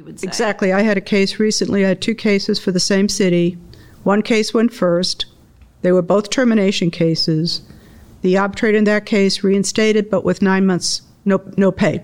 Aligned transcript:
You 0.00 0.06
would 0.06 0.18
say. 0.18 0.26
Exactly. 0.26 0.72
I 0.72 0.80
had 0.80 0.96
a 0.96 1.02
case 1.02 1.38
recently. 1.38 1.84
I 1.84 1.88
had 1.88 2.00
two 2.00 2.14
cases 2.14 2.58
for 2.58 2.72
the 2.72 2.80
same 2.80 3.06
city. 3.06 3.58
One 4.02 4.22
case 4.22 4.54
went 4.54 4.72
first. 4.72 5.26
They 5.82 5.92
were 5.92 6.00
both 6.00 6.30
termination 6.30 6.90
cases. 6.90 7.60
The 8.22 8.38
arbitrator 8.38 8.78
in 8.78 8.84
that 8.84 9.04
case 9.04 9.44
reinstated, 9.44 10.08
but 10.08 10.24
with 10.24 10.40
nine 10.40 10.64
months, 10.64 11.02
no, 11.26 11.42
no 11.58 11.70
pay 11.70 12.02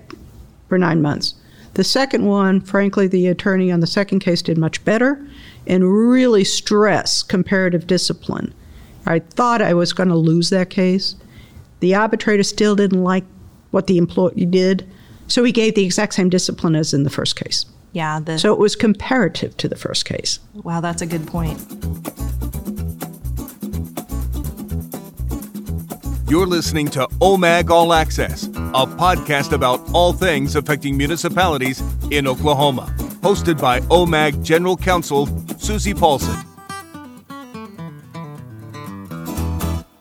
for 0.68 0.76
nine 0.76 1.00
months. 1.00 1.36
The 1.72 1.84
second 1.84 2.26
one, 2.26 2.60
frankly, 2.60 3.06
the 3.06 3.28
attorney 3.28 3.72
on 3.72 3.80
the 3.80 3.86
second 3.86 4.18
case 4.18 4.42
did 4.42 4.58
much 4.58 4.84
better 4.84 5.26
and 5.66 5.90
really 5.90 6.44
stressed 6.44 7.30
comparative 7.30 7.86
discipline. 7.86 8.52
I 9.06 9.20
thought 9.20 9.62
I 9.62 9.72
was 9.72 9.94
going 9.94 10.10
to 10.10 10.16
lose 10.16 10.50
that 10.50 10.68
case. 10.68 11.16
The 11.80 11.94
arbitrator 11.94 12.42
still 12.42 12.76
didn't 12.76 13.02
like 13.02 13.24
what 13.70 13.86
the 13.86 13.96
employee 13.96 14.44
did, 14.44 14.86
so 15.28 15.44
he 15.44 15.50
gave 15.50 15.76
the 15.76 15.84
exact 15.84 16.12
same 16.12 16.28
discipline 16.28 16.76
as 16.76 16.92
in 16.92 17.02
the 17.02 17.08
first 17.08 17.36
case. 17.36 17.64
Yeah. 17.96 18.20
The, 18.20 18.38
So 18.38 18.52
it 18.52 18.58
was 18.58 18.76
comparative 18.76 19.56
to 19.56 19.68
the 19.68 19.74
first 19.74 20.04
case. 20.04 20.38
wow, 20.52 20.82
that's 20.82 21.00
a 21.00 21.06
good 21.06 21.26
point. 21.26 21.58
You're 26.28 26.46
listening 26.46 26.88
to 26.88 27.06
OMAG 27.22 27.70
All 27.70 27.94
Access, 27.94 28.48
a 28.48 28.84
podcast 28.84 29.52
about 29.52 29.80
all 29.94 30.12
things 30.12 30.56
affecting 30.56 30.94
municipalities 30.98 31.82
in 32.10 32.26
Oklahoma. 32.26 32.94
Hosted 33.22 33.58
by 33.58 33.80
OMAG 33.88 34.44
General 34.44 34.76
Counsel 34.76 35.26
Susie 35.56 35.94
Paulson. 35.94 36.34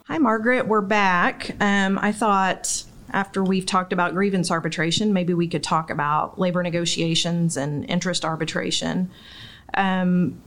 Hi, 0.04 0.18
Margaret. 0.18 0.68
We're 0.68 0.82
back. 0.82 1.56
Um, 1.60 1.98
I 1.98 2.12
thought 2.12 2.82
after 3.12 3.42
we've 3.42 3.66
talked 3.66 3.92
about 3.92 4.14
grievance 4.14 4.50
arbitration, 4.50 5.12
maybe 5.12 5.34
we 5.34 5.48
could 5.48 5.62
talk 5.62 5.90
about 5.90 6.38
labor 6.38 6.62
negotiations 6.62 7.56
and 7.56 7.88
interest 7.88 8.24
arbitration. 8.24 9.10
Um, 9.74 10.40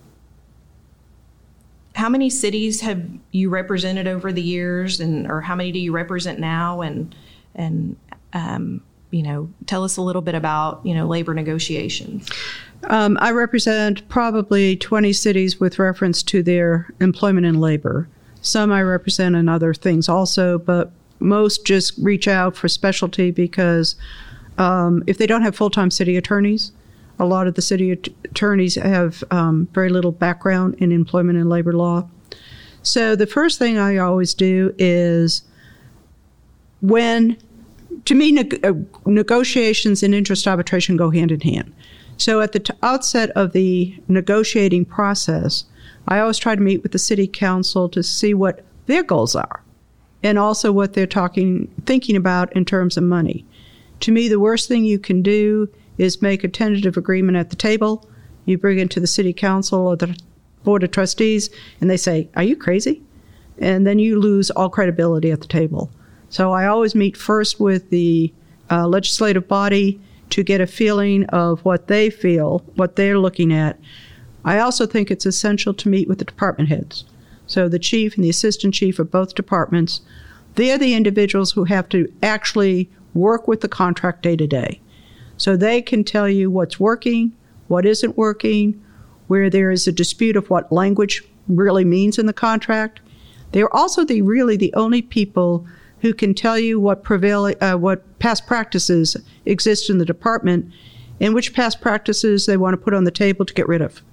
how 1.96 2.10
many 2.10 2.30
cities 2.30 2.82
have 2.82 3.04
you 3.32 3.50
represented 3.50 4.08
over 4.08 4.32
the 4.32 4.42
years, 4.42 5.00
and 5.00 5.30
or 5.30 5.42
how 5.42 5.56
many 5.56 5.72
do 5.72 5.80
you 5.80 5.92
represent 5.92 6.40
now? 6.40 6.82
And 6.82 7.14
and 7.56 7.96
um, 8.34 8.82
you 9.12 9.24
know, 9.24 9.50
tell 9.66 9.84
us 9.84 9.98
a 9.98 10.02
little 10.02 10.22
bit 10.22 10.36
about 10.36 10.86
you 10.86 10.94
know 10.94 11.08
labor 11.08 11.34
negotiations. 11.34 12.30
Um, 12.86 13.18
I 13.20 13.32
represent 13.32 14.08
probably 14.08 14.78
20 14.78 15.12
cities 15.12 15.60
with 15.60 15.80
reference 15.80 16.24
to 16.24 16.42
their 16.42 16.90
employment 17.02 17.46
and 17.46 17.60
labor. 17.60 18.08
Some 18.42 18.72
I 18.72 18.82
represent 18.82 19.36
in 19.36 19.50
other 19.50 19.74
things 19.74 20.08
also, 20.08 20.58
but 20.58 20.92
most 21.20 21.66
just 21.66 21.94
reach 21.98 22.28
out 22.28 22.56
for 22.56 22.68
specialty 22.68 23.32
because 23.32 23.96
um, 24.58 25.04
if 25.08 25.18
they 25.18 25.28
don't 25.28 25.42
have 25.42 25.56
full 25.56 25.70
time 25.70 25.92
city 25.92 26.18
attorneys, 26.18 26.72
a 27.18 27.26
lot 27.26 27.48
of 27.48 27.56
the 27.56 27.62
city 27.62 27.92
at- 27.92 28.08
attorneys 28.26 28.76
have 28.76 29.24
um, 29.32 29.68
very 29.74 29.90
little 29.90 30.12
background 30.12 30.76
in 30.76 30.92
employment 30.92 31.38
and 31.38 31.50
labor 31.50 31.74
law. 31.74 32.08
So 32.82 33.16
the 33.16 33.28
first 33.28 33.60
thing 33.60 33.78
I 33.78 33.98
always 33.98 34.34
do 34.34 34.74
is 34.78 35.44
when, 36.82 37.38
to 38.06 38.16
me, 38.16 38.40
uh, 38.64 38.74
negotiations 39.06 40.02
and 40.02 40.16
interest 40.16 40.48
arbitration 40.48 40.96
go 40.96 41.10
hand 41.10 41.32
in 41.32 41.42
hand. 41.42 41.74
So 42.18 42.42
at 42.42 42.54
the 42.54 42.60
t- 42.60 42.74
outset 42.84 43.32
of 43.32 43.52
the 43.52 43.98
negotiating 44.08 44.86
process, 44.86 45.66
I 46.08 46.20
always 46.20 46.38
try 46.38 46.56
to 46.56 46.62
meet 46.62 46.84
with 46.84 46.94
the 46.94 47.00
city 47.00 47.28
council 47.28 47.90
to 47.90 48.02
see 48.02 48.34
what 48.34 48.64
their 48.88 49.04
goals 49.04 49.36
are 49.36 49.62
and 50.24 50.38
also 50.38 50.72
what 50.72 50.94
they're 50.94 51.08
talking 51.08 51.68
thinking 51.86 52.16
about 52.16 52.52
in 52.56 52.66
terms 52.66 52.98
of 52.98 53.04
money. 53.04 53.46
To 54.02 54.12
me, 54.12 54.28
the 54.28 54.40
worst 54.40 54.68
thing 54.68 54.86
you 54.86 55.00
can 55.00 55.22
do 55.22 55.70
is 55.98 56.22
make 56.22 56.44
a 56.44 56.48
tentative 56.48 56.98
agreement 56.98 57.38
at 57.38 57.50
the 57.50 57.56
table. 57.56 58.10
You 58.46 58.58
bring 58.58 58.80
it 58.80 58.90
to 58.92 59.00
the 59.00 59.08
city 59.08 59.34
council 59.34 59.88
or 59.88 59.96
the 59.96 60.18
board 60.64 60.84
of 60.84 60.92
trustees, 60.92 61.50
and 61.80 61.90
they 61.90 61.98
say, 61.98 62.30
"Are 62.36 62.44
you 62.44 62.56
crazy?" 62.56 63.02
And 63.58 63.86
then 63.86 64.00
you 64.00 64.20
lose 64.20 64.50
all 64.52 64.70
credibility 64.70 65.32
at 65.32 65.42
the 65.42 65.48
table. 65.48 65.90
So 66.30 66.52
I 66.54 66.68
always 66.68 66.96
meet 66.96 67.18
first 67.18 67.60
with 67.60 67.90
the 67.90 68.32
uh, 68.72 68.88
legislative 68.88 69.48
body 69.48 70.00
to 70.30 70.44
get 70.44 70.62
a 70.62 70.68
feeling 70.68 71.26
of 71.26 71.60
what 71.66 71.88
they 71.88 72.10
feel, 72.10 72.64
what 72.76 72.96
they're 72.96 73.20
looking 73.20 73.52
at. 73.52 73.80
I 74.46 74.60
also 74.60 74.86
think 74.86 75.12
it's 75.12 75.26
essential 75.26 75.74
to 75.74 75.90
meet 75.90 76.08
with 76.08 76.20
the 76.20 76.26
department 76.26 76.70
heads. 76.70 77.04
So 77.50 77.68
the 77.68 77.80
chief 77.80 78.16
and 78.16 78.24
the 78.24 78.30
assistant 78.30 78.76
chief 78.76 79.00
of 79.00 79.12
both 79.12 79.34
departments, 79.34 80.02
they're 80.54 80.78
the 80.78 80.94
individuals 80.94 81.52
who 81.52 81.64
have 81.66 81.90
to 81.90 82.12
actually 82.22 82.90
work 83.16 83.48
with 83.48 83.62
the 83.62 83.68
contract 83.68 84.22
day 84.22 84.36
to 84.36 84.46
day. 84.46 84.80
So 85.36 85.58
they 85.58 85.82
can 85.82 86.04
tell 86.04 86.30
you 86.30 86.52
what's 86.52 86.80
working, 86.80 87.34
what 87.68 87.88
isn't 87.88 88.18
working, 88.18 88.80
where 89.28 89.50
there 89.50 89.72
is 89.72 89.88
a 89.88 89.92
dispute 89.92 90.36
of 90.36 90.50
what 90.52 90.72
language 90.72 91.24
really 91.48 91.86
means 91.86 92.20
in 92.20 92.28
the 92.28 92.34
contract. 92.34 93.00
They're 93.52 93.76
also 93.76 94.06
the 94.06 94.22
really 94.22 94.56
the 94.56 94.74
only 94.76 95.02
people 95.02 95.66
who 96.02 96.14
can 96.14 96.36
tell 96.36 96.60
you 96.60 96.80
what 96.80 97.04
prevail, 97.04 97.52
uh, 97.62 97.76
what 97.76 98.20
past 98.20 98.46
practices 98.46 99.18
exist 99.46 99.90
in 99.90 99.98
the 99.98 100.06
department, 100.06 100.72
and 101.20 101.34
which 101.34 101.54
past 101.54 101.82
practices 101.82 102.46
they 102.46 102.58
want 102.58 102.74
to 102.74 102.78
put 102.78 102.94
on 102.94 103.06
the 103.06 103.12
table 103.12 103.44
to 103.44 103.54
get 103.56 103.68
rid 103.68 103.82
of. 103.82 104.04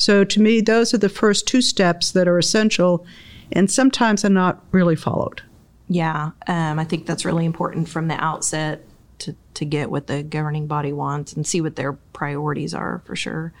So 0.00 0.24
to 0.24 0.40
me, 0.40 0.62
those 0.62 0.94
are 0.94 0.98
the 0.98 1.10
first 1.10 1.46
two 1.46 1.60
steps 1.60 2.12
that 2.12 2.26
are 2.26 2.38
essential, 2.38 3.04
and 3.52 3.70
sometimes 3.70 4.24
are 4.24 4.30
not 4.30 4.64
really 4.72 4.96
followed. 4.96 5.42
Yeah, 5.88 6.30
um, 6.46 6.78
I 6.78 6.84
think 6.84 7.04
that's 7.04 7.26
really 7.26 7.44
important 7.44 7.86
from 7.86 8.08
the 8.08 8.14
outset 8.14 8.82
to, 9.18 9.36
to 9.52 9.64
get 9.66 9.90
what 9.90 10.06
the 10.06 10.22
governing 10.22 10.66
body 10.66 10.94
wants 10.94 11.34
and 11.34 11.46
see 11.46 11.60
what 11.60 11.76
their 11.76 11.92
priorities 12.14 12.72
are 12.72 13.02
for 13.04 13.14
sure. 13.14 13.52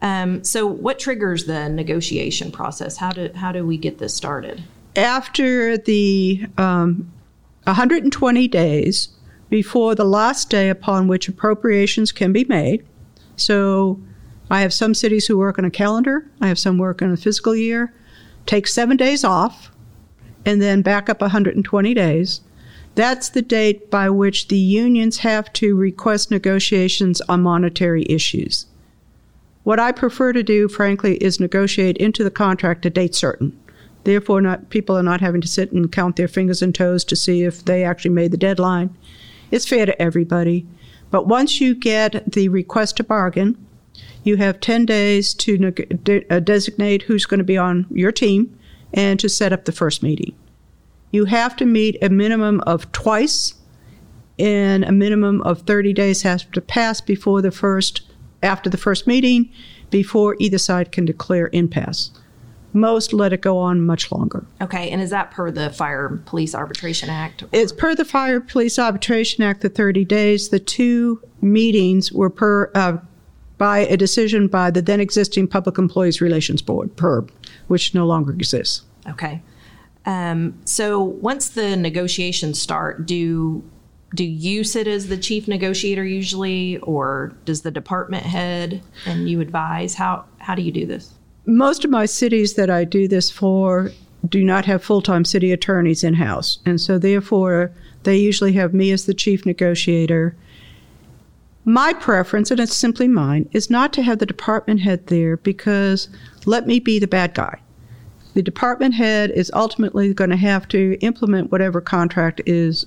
Um, 0.00 0.44
so, 0.44 0.64
what 0.64 1.00
triggers 1.00 1.46
the 1.46 1.68
negotiation 1.68 2.52
process? 2.52 2.96
How 2.96 3.10
do 3.10 3.30
how 3.34 3.50
do 3.50 3.66
we 3.66 3.76
get 3.76 3.98
this 3.98 4.14
started? 4.14 4.62
After 4.94 5.76
the 5.76 6.46
um, 6.56 7.10
120 7.64 8.46
days 8.46 9.08
before 9.50 9.96
the 9.96 10.04
last 10.04 10.50
day 10.50 10.68
upon 10.68 11.08
which 11.08 11.26
appropriations 11.26 12.12
can 12.12 12.32
be 12.32 12.44
made, 12.44 12.86
so 13.34 13.98
I 14.50 14.60
have 14.60 14.72
some 14.72 14.94
cities 14.94 15.26
who 15.26 15.38
work 15.38 15.58
on 15.58 15.64
a 15.64 15.70
calendar, 15.70 16.28
I 16.40 16.48
have 16.48 16.58
some 16.58 16.78
work 16.78 17.00
on 17.02 17.12
a 17.12 17.16
fiscal 17.16 17.56
year, 17.56 17.92
take 18.46 18.66
seven 18.66 18.96
days 18.96 19.24
off, 19.24 19.70
and 20.44 20.60
then 20.60 20.82
back 20.82 21.08
up 21.08 21.20
120 21.20 21.94
days. 21.94 22.40
That's 22.94 23.28
the 23.28 23.42
date 23.42 23.90
by 23.90 24.10
which 24.10 24.48
the 24.48 24.58
unions 24.58 25.18
have 25.18 25.52
to 25.54 25.74
request 25.74 26.30
negotiations 26.30 27.20
on 27.22 27.42
monetary 27.42 28.06
issues. 28.08 28.66
What 29.64 29.80
I 29.80 29.92
prefer 29.92 30.32
to 30.32 30.42
do, 30.42 30.68
frankly, 30.68 31.16
is 31.16 31.40
negotiate 31.40 31.96
into 31.96 32.22
the 32.22 32.30
contract 32.30 32.86
a 32.86 32.90
date 32.90 33.14
certain. 33.14 33.58
Therefore, 34.04 34.42
not, 34.42 34.68
people 34.68 34.96
are 34.96 35.02
not 35.02 35.22
having 35.22 35.40
to 35.40 35.48
sit 35.48 35.72
and 35.72 35.90
count 35.90 36.16
their 36.16 36.28
fingers 36.28 36.60
and 36.60 36.74
toes 36.74 37.04
to 37.06 37.16
see 37.16 37.42
if 37.42 37.64
they 37.64 37.82
actually 37.82 38.10
made 38.10 38.30
the 38.30 38.36
deadline. 38.36 38.94
It's 39.50 39.66
fair 39.66 39.86
to 39.86 40.00
everybody. 40.00 40.66
But 41.10 41.26
once 41.26 41.60
you 41.60 41.74
get 41.74 42.32
the 42.32 42.48
request 42.50 42.98
to 42.98 43.04
bargain, 43.04 43.63
you 44.24 44.36
have 44.36 44.58
10 44.58 44.86
days 44.86 45.34
to 45.34 45.56
de- 45.58 46.28
uh, 46.30 46.40
designate 46.40 47.02
who's 47.02 47.26
going 47.26 47.38
to 47.38 47.44
be 47.44 47.58
on 47.58 47.86
your 47.90 48.10
team 48.10 48.58
and 48.92 49.20
to 49.20 49.28
set 49.28 49.52
up 49.52 49.66
the 49.66 49.72
first 49.72 50.02
meeting. 50.02 50.34
You 51.12 51.26
have 51.26 51.54
to 51.56 51.66
meet 51.66 52.02
a 52.02 52.08
minimum 52.08 52.60
of 52.62 52.90
twice, 52.90 53.54
and 54.38 54.84
a 54.84 54.90
minimum 54.90 55.42
of 55.42 55.62
30 55.62 55.92
days 55.92 56.22
has 56.22 56.44
to 56.44 56.60
pass 56.60 57.00
before 57.00 57.40
the 57.40 57.52
first, 57.52 58.02
after 58.42 58.68
the 58.68 58.76
first 58.76 59.06
meeting, 59.06 59.50
before 59.90 60.36
either 60.40 60.58
side 60.58 60.90
can 60.90 61.04
declare 61.04 61.50
impasse. 61.52 62.10
Most 62.72 63.12
let 63.12 63.32
it 63.32 63.42
go 63.42 63.58
on 63.58 63.82
much 63.82 64.10
longer. 64.10 64.44
Okay, 64.60 64.90
and 64.90 65.00
is 65.00 65.10
that 65.10 65.30
per 65.30 65.52
the 65.52 65.70
Fire 65.70 66.20
Police 66.26 66.52
Arbitration 66.52 67.08
Act? 67.08 67.44
It's 67.52 67.70
per 67.70 67.94
the 67.94 68.04
Fire 68.04 68.40
Police 68.40 68.76
Arbitration 68.80 69.44
Act, 69.44 69.60
the 69.60 69.68
30 69.68 70.04
days. 70.04 70.48
The 70.48 70.58
two 70.58 71.22
meetings 71.40 72.10
were 72.10 72.30
per 72.30 72.72
uh, 72.74 72.96
by 73.58 73.80
a 73.80 73.96
decision 73.96 74.48
by 74.48 74.70
the 74.70 74.82
then 74.82 75.00
existing 75.00 75.48
Public 75.48 75.78
Employees 75.78 76.20
Relations 76.20 76.62
Board, 76.62 76.94
PERB, 76.96 77.30
which 77.68 77.94
no 77.94 78.06
longer 78.06 78.32
exists. 78.32 78.82
Okay. 79.08 79.42
Um, 80.06 80.58
so 80.64 81.02
once 81.02 81.50
the 81.50 81.76
negotiations 81.76 82.60
start, 82.60 83.06
do 83.06 83.62
do 84.14 84.24
you 84.24 84.62
sit 84.62 84.86
as 84.86 85.08
the 85.08 85.16
chief 85.16 85.48
negotiator 85.48 86.04
usually, 86.04 86.78
or 86.78 87.34
does 87.44 87.62
the 87.62 87.70
department 87.72 88.22
head 88.24 88.80
and 89.06 89.28
you 89.28 89.40
advise? 89.40 89.94
How 89.94 90.24
how 90.38 90.54
do 90.54 90.62
you 90.62 90.72
do 90.72 90.86
this? 90.86 91.12
Most 91.46 91.84
of 91.84 91.90
my 91.90 92.06
cities 92.06 92.54
that 92.54 92.70
I 92.70 92.84
do 92.84 93.08
this 93.08 93.30
for 93.30 93.90
do 94.28 94.44
not 94.44 94.64
have 94.64 94.82
full 94.82 95.02
time 95.02 95.24
city 95.24 95.52
attorneys 95.52 96.04
in 96.04 96.14
house. 96.14 96.58
And 96.64 96.80
so, 96.80 96.98
therefore, 96.98 97.72
they 98.04 98.16
usually 98.16 98.52
have 98.54 98.72
me 98.74 98.90
as 98.92 99.06
the 99.06 99.14
chief 99.14 99.44
negotiator. 99.44 100.36
My 101.64 101.94
preference, 101.94 102.50
and 102.50 102.60
it's 102.60 102.74
simply 102.74 103.08
mine, 103.08 103.48
is 103.52 103.70
not 103.70 103.92
to 103.94 104.02
have 104.02 104.18
the 104.18 104.26
department 104.26 104.80
head 104.80 105.06
there 105.06 105.38
because 105.38 106.08
let 106.44 106.66
me 106.66 106.78
be 106.78 106.98
the 106.98 107.06
bad 107.06 107.32
guy. 107.32 107.60
The 108.34 108.42
department 108.42 108.94
head 108.94 109.30
is 109.30 109.50
ultimately 109.54 110.12
going 110.12 110.30
to 110.30 110.36
have 110.36 110.68
to 110.68 110.98
implement 111.00 111.50
whatever 111.50 111.80
contract 111.80 112.42
is 112.44 112.84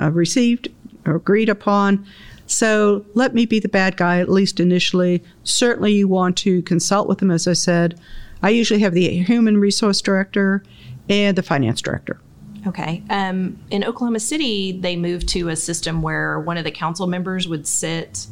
uh, 0.00 0.10
received 0.10 0.68
or 1.06 1.16
agreed 1.16 1.48
upon. 1.48 2.04
So 2.46 3.04
let 3.14 3.34
me 3.34 3.46
be 3.46 3.60
the 3.60 3.68
bad 3.68 3.96
guy, 3.96 4.20
at 4.20 4.28
least 4.28 4.60
initially. 4.60 5.22
Certainly, 5.44 5.92
you 5.94 6.08
want 6.08 6.36
to 6.38 6.62
consult 6.62 7.08
with 7.08 7.18
them, 7.18 7.30
as 7.30 7.46
I 7.46 7.52
said. 7.54 7.98
I 8.42 8.50
usually 8.50 8.80
have 8.80 8.94
the 8.94 9.08
human 9.22 9.58
resource 9.58 10.02
director 10.02 10.62
and 11.08 11.36
the 11.36 11.42
finance 11.42 11.80
director. 11.80 12.20
Okay. 12.68 13.02
Um, 13.08 13.58
in 13.70 13.82
Oklahoma 13.82 14.20
City, 14.20 14.72
they 14.72 14.94
moved 14.94 15.28
to 15.30 15.48
a 15.48 15.56
system 15.56 16.02
where 16.02 16.38
one 16.38 16.58
of 16.58 16.64
the 16.64 16.70
council 16.70 17.06
members 17.06 17.48
would 17.48 17.66
sit 17.66 18.26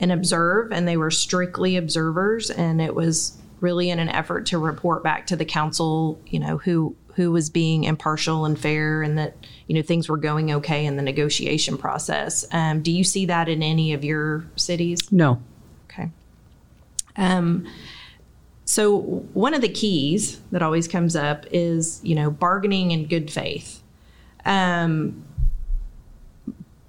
and 0.00 0.10
observe, 0.10 0.72
and 0.72 0.86
they 0.86 0.96
were 0.96 1.12
strictly 1.12 1.76
observers, 1.76 2.50
and 2.50 2.80
it 2.80 2.94
was 2.94 3.38
really 3.60 3.88
in 3.88 4.00
an 4.00 4.08
effort 4.08 4.46
to 4.46 4.58
report 4.58 5.02
back 5.04 5.28
to 5.28 5.36
the 5.36 5.44
council, 5.44 6.20
you 6.26 6.40
know, 6.40 6.58
who 6.58 6.96
who 7.14 7.32
was 7.32 7.48
being 7.48 7.84
impartial 7.84 8.44
and 8.44 8.58
fair, 8.58 9.02
and 9.02 9.16
that 9.16 9.36
you 9.68 9.76
know 9.76 9.82
things 9.82 10.08
were 10.08 10.16
going 10.16 10.52
okay 10.52 10.84
in 10.84 10.96
the 10.96 11.02
negotiation 11.02 11.78
process. 11.78 12.44
Um, 12.52 12.82
do 12.82 12.90
you 12.90 13.04
see 13.04 13.26
that 13.26 13.48
in 13.48 13.62
any 13.62 13.92
of 13.92 14.04
your 14.04 14.44
cities? 14.56 15.12
No. 15.12 15.40
Okay. 15.88 16.10
Um, 17.16 17.66
so 18.66 18.98
one 19.32 19.54
of 19.54 19.62
the 19.62 19.68
keys 19.68 20.40
that 20.50 20.60
always 20.60 20.86
comes 20.88 21.16
up 21.16 21.46
is 21.52 22.00
you 22.02 22.14
know 22.14 22.30
bargaining 22.30 22.90
in 22.90 23.06
good 23.06 23.30
faith. 23.30 23.82
Um, 24.44 25.24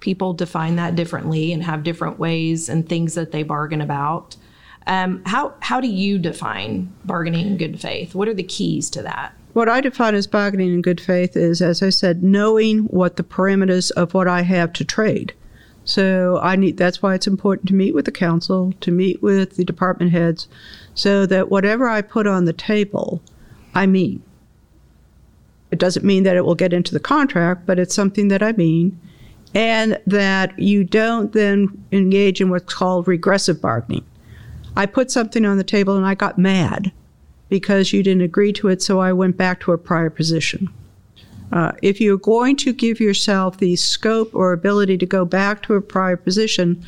people 0.00 0.32
define 0.32 0.76
that 0.76 0.96
differently 0.96 1.52
and 1.52 1.62
have 1.62 1.82
different 1.82 2.18
ways 2.18 2.68
and 2.68 2.88
things 2.88 3.14
that 3.14 3.32
they 3.32 3.42
bargain 3.42 3.80
about. 3.80 4.36
Um, 4.88 5.22
how 5.24 5.54
how 5.60 5.80
do 5.80 5.88
you 5.88 6.18
define 6.18 6.92
bargaining 7.04 7.46
in 7.46 7.56
good 7.56 7.80
faith? 7.80 8.14
What 8.14 8.26
are 8.26 8.34
the 8.34 8.42
keys 8.42 8.90
to 8.90 9.02
that? 9.02 9.32
What 9.52 9.68
I 9.68 9.80
define 9.80 10.14
as 10.14 10.26
bargaining 10.26 10.74
in 10.74 10.82
good 10.82 11.00
faith 11.00 11.36
is, 11.36 11.62
as 11.62 11.82
I 11.82 11.90
said, 11.90 12.22
knowing 12.22 12.80
what 12.84 13.16
the 13.16 13.24
parameters 13.24 13.90
of 13.92 14.14
what 14.14 14.28
I 14.28 14.42
have 14.42 14.72
to 14.74 14.84
trade. 14.84 15.32
So 15.88 16.38
I 16.42 16.54
need. 16.54 16.76
That's 16.76 17.00
why 17.00 17.14
it's 17.14 17.26
important 17.26 17.66
to 17.68 17.74
meet 17.74 17.94
with 17.94 18.04
the 18.04 18.12
council, 18.12 18.74
to 18.82 18.90
meet 18.90 19.22
with 19.22 19.56
the 19.56 19.64
department 19.64 20.12
heads, 20.12 20.46
so 20.94 21.24
that 21.24 21.50
whatever 21.50 21.88
I 21.88 22.02
put 22.02 22.26
on 22.26 22.44
the 22.44 22.52
table, 22.52 23.22
I 23.74 23.86
mean. 23.86 24.22
It 25.70 25.78
doesn't 25.78 26.04
mean 26.04 26.24
that 26.24 26.36
it 26.36 26.44
will 26.44 26.54
get 26.54 26.74
into 26.74 26.92
the 26.92 27.00
contract, 27.00 27.64
but 27.64 27.78
it's 27.78 27.94
something 27.94 28.28
that 28.28 28.42
I 28.42 28.52
mean, 28.52 29.00
and 29.54 29.98
that 30.06 30.58
you 30.58 30.84
don't 30.84 31.32
then 31.32 31.82
engage 31.90 32.42
in 32.42 32.50
what's 32.50 32.72
called 32.72 33.08
regressive 33.08 33.60
bargaining. 33.62 34.04
I 34.76 34.84
put 34.84 35.10
something 35.10 35.46
on 35.46 35.56
the 35.56 35.64
table 35.64 35.96
and 35.96 36.04
I 36.04 36.14
got 36.14 36.38
mad 36.38 36.92
because 37.48 37.94
you 37.94 38.02
didn't 38.02 38.22
agree 38.22 38.52
to 38.54 38.68
it, 38.68 38.82
so 38.82 39.00
I 39.00 39.14
went 39.14 39.38
back 39.38 39.60
to 39.60 39.72
a 39.72 39.78
prior 39.78 40.10
position. 40.10 40.68
Uh, 41.52 41.72
if 41.82 42.00
you're 42.00 42.18
going 42.18 42.56
to 42.56 42.72
give 42.72 43.00
yourself 43.00 43.58
the 43.58 43.76
scope 43.76 44.34
or 44.34 44.52
ability 44.52 44.98
to 44.98 45.06
go 45.06 45.24
back 45.24 45.62
to 45.62 45.74
a 45.74 45.80
prior 45.80 46.16
position, 46.16 46.84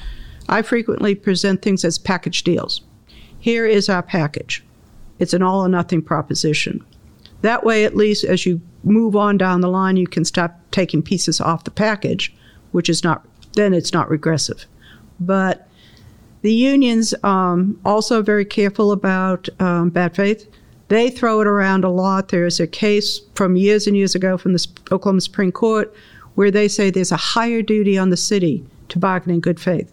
I 0.49 0.63
frequently 0.63 1.15
present 1.15 1.63
things 1.63 1.85
as 1.85 1.99
package 1.99 2.45
deals. 2.45 2.83
Here 3.39 3.67
is 3.67 3.89
our 3.89 4.03
package. 4.03 4.63
It's 5.19 5.33
an 5.33 5.43
all 5.43 5.65
or 5.65 5.69
nothing 5.69 6.03
proposition. 6.03 6.85
That 7.43 7.65
way, 7.65 7.85
at 7.85 7.97
least 7.97 8.25
as 8.25 8.45
you 8.45 8.61
move 8.85 9.17
on 9.17 9.39
down 9.39 9.61
the 9.61 9.69
line, 9.69 9.97
you 9.97 10.07
can 10.07 10.25
stop 10.25 10.59
taking 10.71 11.03
pieces 11.03 11.41
off 11.41 11.65
the 11.65 11.71
package, 11.71 12.35
which 12.73 12.89
is 12.89 13.03
not, 13.03 13.27
then 13.55 13.73
it's 13.73 13.93
not 13.93 14.11
regressive. 14.11 14.67
But 15.19 15.67
the 16.43 16.53
unions 16.53 17.15
um, 17.23 17.79
also 17.85 18.23
very 18.23 18.45
careful 18.45 18.93
about 18.93 19.49
um, 19.59 19.91
bad 19.91 20.15
faith. 20.15 20.49
They 20.91 21.09
throw 21.09 21.41
it 21.41 21.47
around 21.47 21.85
a 21.85 21.89
lot. 21.89 22.31
There's 22.31 22.59
a 22.59 22.67
case 22.67 23.21
from 23.37 23.55
years 23.55 23.87
and 23.87 23.97
years 23.97 24.17
ago 24.17 24.37
from 24.37 24.55
the 24.55 24.67
Oklahoma 24.91 25.21
Supreme 25.21 25.53
Court 25.53 25.95
where 26.35 26.51
they 26.51 26.67
say 26.67 26.91
there's 26.91 27.13
a 27.13 27.17
higher 27.17 27.63
duty 27.63 27.97
on 27.97 28.11
the 28.11 28.17
city 28.17 28.65
to 28.89 28.99
bargain 28.99 29.33
in 29.33 29.39
good 29.39 29.61
faith. 29.61 29.93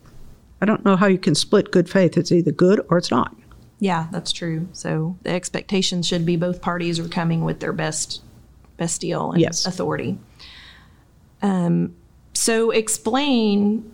I 0.60 0.66
don't 0.66 0.84
know 0.84 0.96
how 0.96 1.06
you 1.06 1.20
can 1.20 1.36
split 1.36 1.70
good 1.70 1.88
faith. 1.88 2.18
It's 2.18 2.32
either 2.32 2.52
good 2.52 2.84
or 2.90 2.98
it's 2.98 3.12
not. 3.12 3.36
Yeah, 3.80 4.08
that's 4.12 4.32
true. 4.32 4.68
So 4.74 5.16
the 5.22 5.30
expectations 5.30 6.08
should 6.08 6.26
be 6.26 6.36
both 6.36 6.64
parties 6.64 6.98
are 6.98 7.08
coming 7.08 7.44
with 7.44 7.60
their 7.60 7.74
best 7.74 8.24
best 8.78 9.00
deal 9.00 9.34
and 9.34 9.42
yes. 9.42 9.68
authority. 9.68 10.18
Um, 11.44 11.96
so 12.34 12.72
explain 12.72 13.92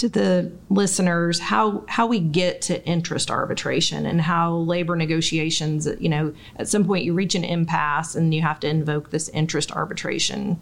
to 0.00 0.08
the 0.08 0.50
listeners 0.70 1.38
how 1.38 1.84
how 1.86 2.06
we 2.06 2.18
get 2.18 2.62
to 2.62 2.82
interest 2.86 3.30
arbitration 3.30 4.06
and 4.06 4.18
how 4.18 4.56
labor 4.56 4.96
negotiations 4.96 5.86
you 6.00 6.08
know 6.08 6.32
at 6.56 6.66
some 6.66 6.86
point 6.86 7.04
you 7.04 7.12
reach 7.12 7.34
an 7.34 7.44
impasse 7.44 8.14
and 8.14 8.32
you 8.32 8.40
have 8.40 8.58
to 8.58 8.66
invoke 8.66 9.10
this 9.10 9.28
interest 9.30 9.70
arbitration 9.72 10.58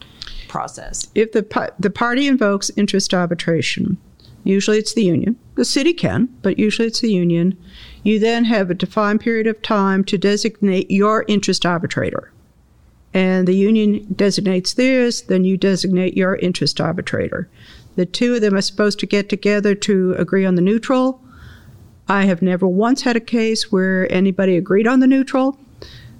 process. 0.48 1.06
If 1.14 1.30
the 1.30 1.72
the 1.78 1.90
party 1.90 2.26
invokes 2.26 2.68
interest 2.76 3.14
arbitration 3.14 3.96
usually 4.42 4.78
it's 4.78 4.94
the 4.94 5.04
union. 5.04 5.36
The 5.54 5.64
city 5.64 5.92
can 5.92 6.28
but 6.42 6.58
usually 6.58 6.88
it's 6.88 7.00
the 7.00 7.12
union. 7.12 7.56
You 8.02 8.18
then 8.18 8.44
have 8.46 8.70
a 8.70 8.74
defined 8.74 9.20
period 9.20 9.46
of 9.46 9.62
time 9.62 10.02
to 10.04 10.18
designate 10.18 10.90
your 10.90 11.24
interest 11.28 11.64
arbitrator. 11.64 12.32
And 13.14 13.46
the 13.46 13.54
union 13.54 14.04
designates 14.16 14.74
theirs 14.74 15.22
then 15.22 15.44
you 15.44 15.56
designate 15.56 16.16
your 16.16 16.34
interest 16.36 16.80
arbitrator 16.80 17.48
the 17.98 18.06
two 18.06 18.36
of 18.36 18.40
them 18.40 18.54
are 18.54 18.60
supposed 18.60 19.00
to 19.00 19.06
get 19.06 19.28
together 19.28 19.74
to 19.74 20.14
agree 20.16 20.46
on 20.46 20.54
the 20.54 20.62
neutral. 20.62 21.20
I 22.08 22.26
have 22.26 22.40
never 22.40 22.68
once 22.68 23.02
had 23.02 23.16
a 23.16 23.20
case 23.20 23.72
where 23.72 24.10
anybody 24.12 24.56
agreed 24.56 24.86
on 24.86 25.00
the 25.00 25.08
neutral. 25.08 25.58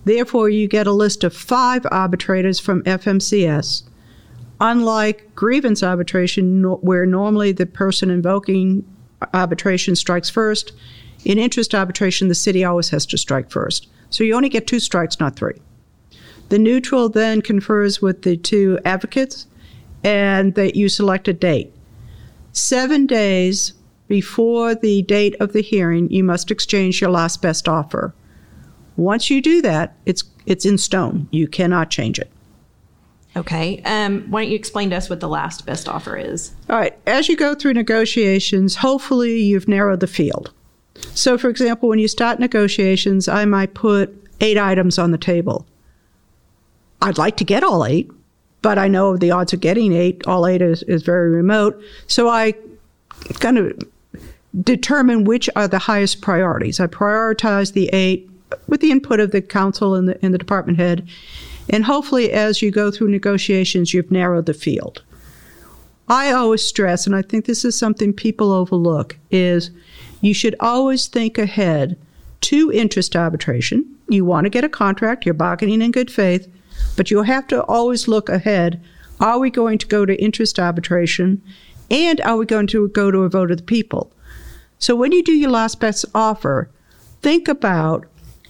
Therefore, 0.04 0.48
you 0.48 0.66
get 0.66 0.88
a 0.88 0.92
list 0.92 1.22
of 1.22 1.32
five 1.32 1.86
arbitrators 1.92 2.58
from 2.58 2.82
FMCS. 2.82 3.84
Unlike 4.60 5.36
grievance 5.36 5.84
arbitration, 5.84 6.64
where 6.64 7.06
normally 7.06 7.52
the 7.52 7.64
person 7.64 8.10
invoking 8.10 8.84
arbitration 9.32 9.94
strikes 9.94 10.28
first, 10.28 10.72
in 11.24 11.38
interest 11.38 11.76
arbitration, 11.76 12.26
the 12.26 12.34
city 12.34 12.64
always 12.64 12.88
has 12.88 13.06
to 13.06 13.16
strike 13.16 13.52
first. 13.52 13.86
So 14.10 14.24
you 14.24 14.34
only 14.34 14.48
get 14.48 14.66
two 14.66 14.80
strikes, 14.80 15.20
not 15.20 15.36
three. 15.36 15.60
The 16.48 16.58
neutral 16.58 17.08
then 17.08 17.40
confers 17.40 18.02
with 18.02 18.22
the 18.22 18.36
two 18.36 18.80
advocates 18.84 19.46
and 20.04 20.54
that 20.54 20.76
you 20.76 20.88
select 20.88 21.28
a 21.28 21.32
date. 21.32 21.72
Seven 22.52 23.06
days 23.06 23.72
before 24.08 24.74
the 24.74 25.02
date 25.02 25.36
of 25.38 25.52
the 25.52 25.60
hearing, 25.60 26.10
you 26.10 26.24
must 26.24 26.50
exchange 26.50 27.00
your 27.00 27.10
last 27.10 27.42
best 27.42 27.68
offer. 27.68 28.14
Once 28.96 29.30
you 29.30 29.40
do 29.40 29.62
that, 29.62 29.96
it's 30.06 30.24
it's 30.46 30.64
in 30.64 30.78
stone. 30.78 31.28
You 31.30 31.46
cannot 31.46 31.90
change 31.90 32.18
it. 32.18 32.30
Okay. 33.36 33.80
Um, 33.84 34.22
why 34.30 34.42
don't 34.42 34.50
you 34.50 34.56
explain 34.56 34.90
to 34.90 34.96
us 34.96 35.08
what 35.08 35.20
the 35.20 35.28
last 35.28 35.66
best 35.66 35.88
offer 35.88 36.16
is? 36.16 36.52
All 36.68 36.76
right. 36.76 36.98
As 37.06 37.28
you 37.28 37.36
go 37.36 37.54
through 37.54 37.74
negotiations, 37.74 38.76
hopefully 38.76 39.40
you've 39.40 39.68
narrowed 39.68 40.00
the 40.00 40.06
field. 40.06 40.52
So, 41.14 41.38
for 41.38 41.48
example, 41.48 41.88
when 41.88 41.98
you 41.98 42.08
start 42.08 42.40
negotiations, 42.40 43.28
I 43.28 43.44
might 43.44 43.74
put 43.74 44.12
eight 44.40 44.58
items 44.58 44.98
on 44.98 45.12
the 45.12 45.18
table. 45.18 45.66
I'd 47.00 47.18
like 47.18 47.36
to 47.36 47.44
get 47.44 47.62
all 47.62 47.84
eight, 47.84 48.10
but 48.62 48.78
I 48.78 48.88
know 48.88 49.16
the 49.16 49.30
odds 49.30 49.52
of 49.52 49.60
getting 49.60 49.92
eight, 49.92 50.26
all 50.26 50.46
eight 50.46 50.62
is, 50.62 50.82
is 50.84 51.02
very 51.02 51.30
remote. 51.30 51.80
So 52.06 52.28
I 52.28 52.54
kind 53.40 53.58
of 53.58 53.78
determine 54.62 55.24
which 55.24 55.48
are 55.56 55.68
the 55.68 55.78
highest 55.78 56.20
priorities. 56.20 56.80
I 56.80 56.86
prioritize 56.86 57.72
the 57.72 57.88
eight 57.92 58.28
with 58.66 58.80
the 58.80 58.90
input 58.90 59.20
of 59.20 59.30
the 59.30 59.42
council 59.42 59.94
and 59.94 60.08
the, 60.08 60.18
and 60.24 60.34
the 60.34 60.38
department 60.38 60.78
head. 60.78 61.06
And 61.70 61.84
hopefully, 61.84 62.32
as 62.32 62.62
you 62.62 62.70
go 62.70 62.90
through 62.90 63.10
negotiations, 63.10 63.92
you've 63.92 64.10
narrowed 64.10 64.46
the 64.46 64.54
field. 64.54 65.02
I 66.08 66.32
always 66.32 66.62
stress, 66.62 67.06
and 67.06 67.14
I 67.14 67.20
think 67.20 67.44
this 67.44 67.64
is 67.64 67.78
something 67.78 68.14
people 68.14 68.50
overlook, 68.50 69.18
is 69.30 69.70
you 70.22 70.32
should 70.32 70.56
always 70.60 71.06
think 71.06 71.36
ahead 71.36 71.98
to 72.40 72.72
interest 72.72 73.14
arbitration. 73.14 73.84
You 74.08 74.24
want 74.24 74.44
to 74.44 74.50
get 74.50 74.64
a 74.64 74.70
contract, 74.70 75.26
you're 75.26 75.34
bargaining 75.34 75.82
in 75.82 75.90
good 75.90 76.10
faith, 76.10 76.50
but 76.98 77.12
you 77.12 77.22
have 77.22 77.46
to 77.46 77.62
always 77.62 78.08
look 78.08 78.28
ahead. 78.28 78.82
Are 79.20 79.38
we 79.38 79.50
going 79.50 79.78
to 79.78 79.86
go 79.86 80.04
to 80.04 80.20
interest 80.20 80.58
arbitration? 80.58 81.40
And 81.92 82.20
are 82.22 82.36
we 82.36 82.44
going 82.44 82.66
to 82.66 82.88
go 82.88 83.12
to 83.12 83.22
a 83.22 83.28
vote 83.28 83.52
of 83.52 83.58
the 83.58 83.62
people? 83.62 84.12
So 84.80 84.96
when 84.96 85.12
you 85.12 85.22
do 85.22 85.32
your 85.32 85.50
last 85.50 85.78
best 85.78 86.04
offer, 86.12 86.68
think 87.22 87.46
about 87.46 88.04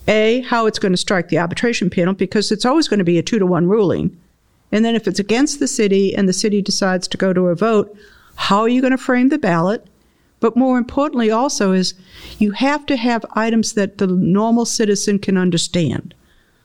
A, 0.09 0.41
how 0.41 0.65
it's 0.65 0.79
going 0.79 0.93
to 0.93 0.97
strike 0.97 1.29
the 1.29 1.39
arbitration 1.39 1.91
panel, 1.91 2.15
because 2.15 2.51
it's 2.51 2.65
always 2.65 2.89
going 2.89 2.99
to 2.99 3.05
be 3.05 3.19
a 3.19 3.23
two 3.23 3.39
to 3.39 3.45
one 3.45 3.69
ruling. 3.69 4.17
And 4.73 4.83
then 4.83 4.95
if 4.95 5.07
it's 5.07 5.21
against 5.21 5.61
the 5.61 5.69
city 5.69 6.17
and 6.17 6.27
the 6.27 6.33
city 6.33 6.63
decides 6.63 7.07
to 7.09 7.19
go 7.19 7.35
to 7.35 7.49
a 7.49 7.55
vote, 7.55 7.95
how 8.37 8.61
are 8.61 8.69
you 8.69 8.81
going 8.81 8.93
to 8.93 8.99
frame 8.99 9.29
the 9.29 9.39
ballot? 9.39 9.87
But 10.41 10.57
more 10.57 10.79
importantly, 10.79 11.31
also, 11.31 11.73
is 11.73 11.93
you 12.39 12.53
have 12.53 12.87
to 12.87 12.97
have 12.97 13.27
items 13.33 13.75
that 13.75 13.99
the 13.99 14.07
normal 14.07 14.65
citizen 14.65 15.19
can 15.19 15.37
understand. 15.37 16.15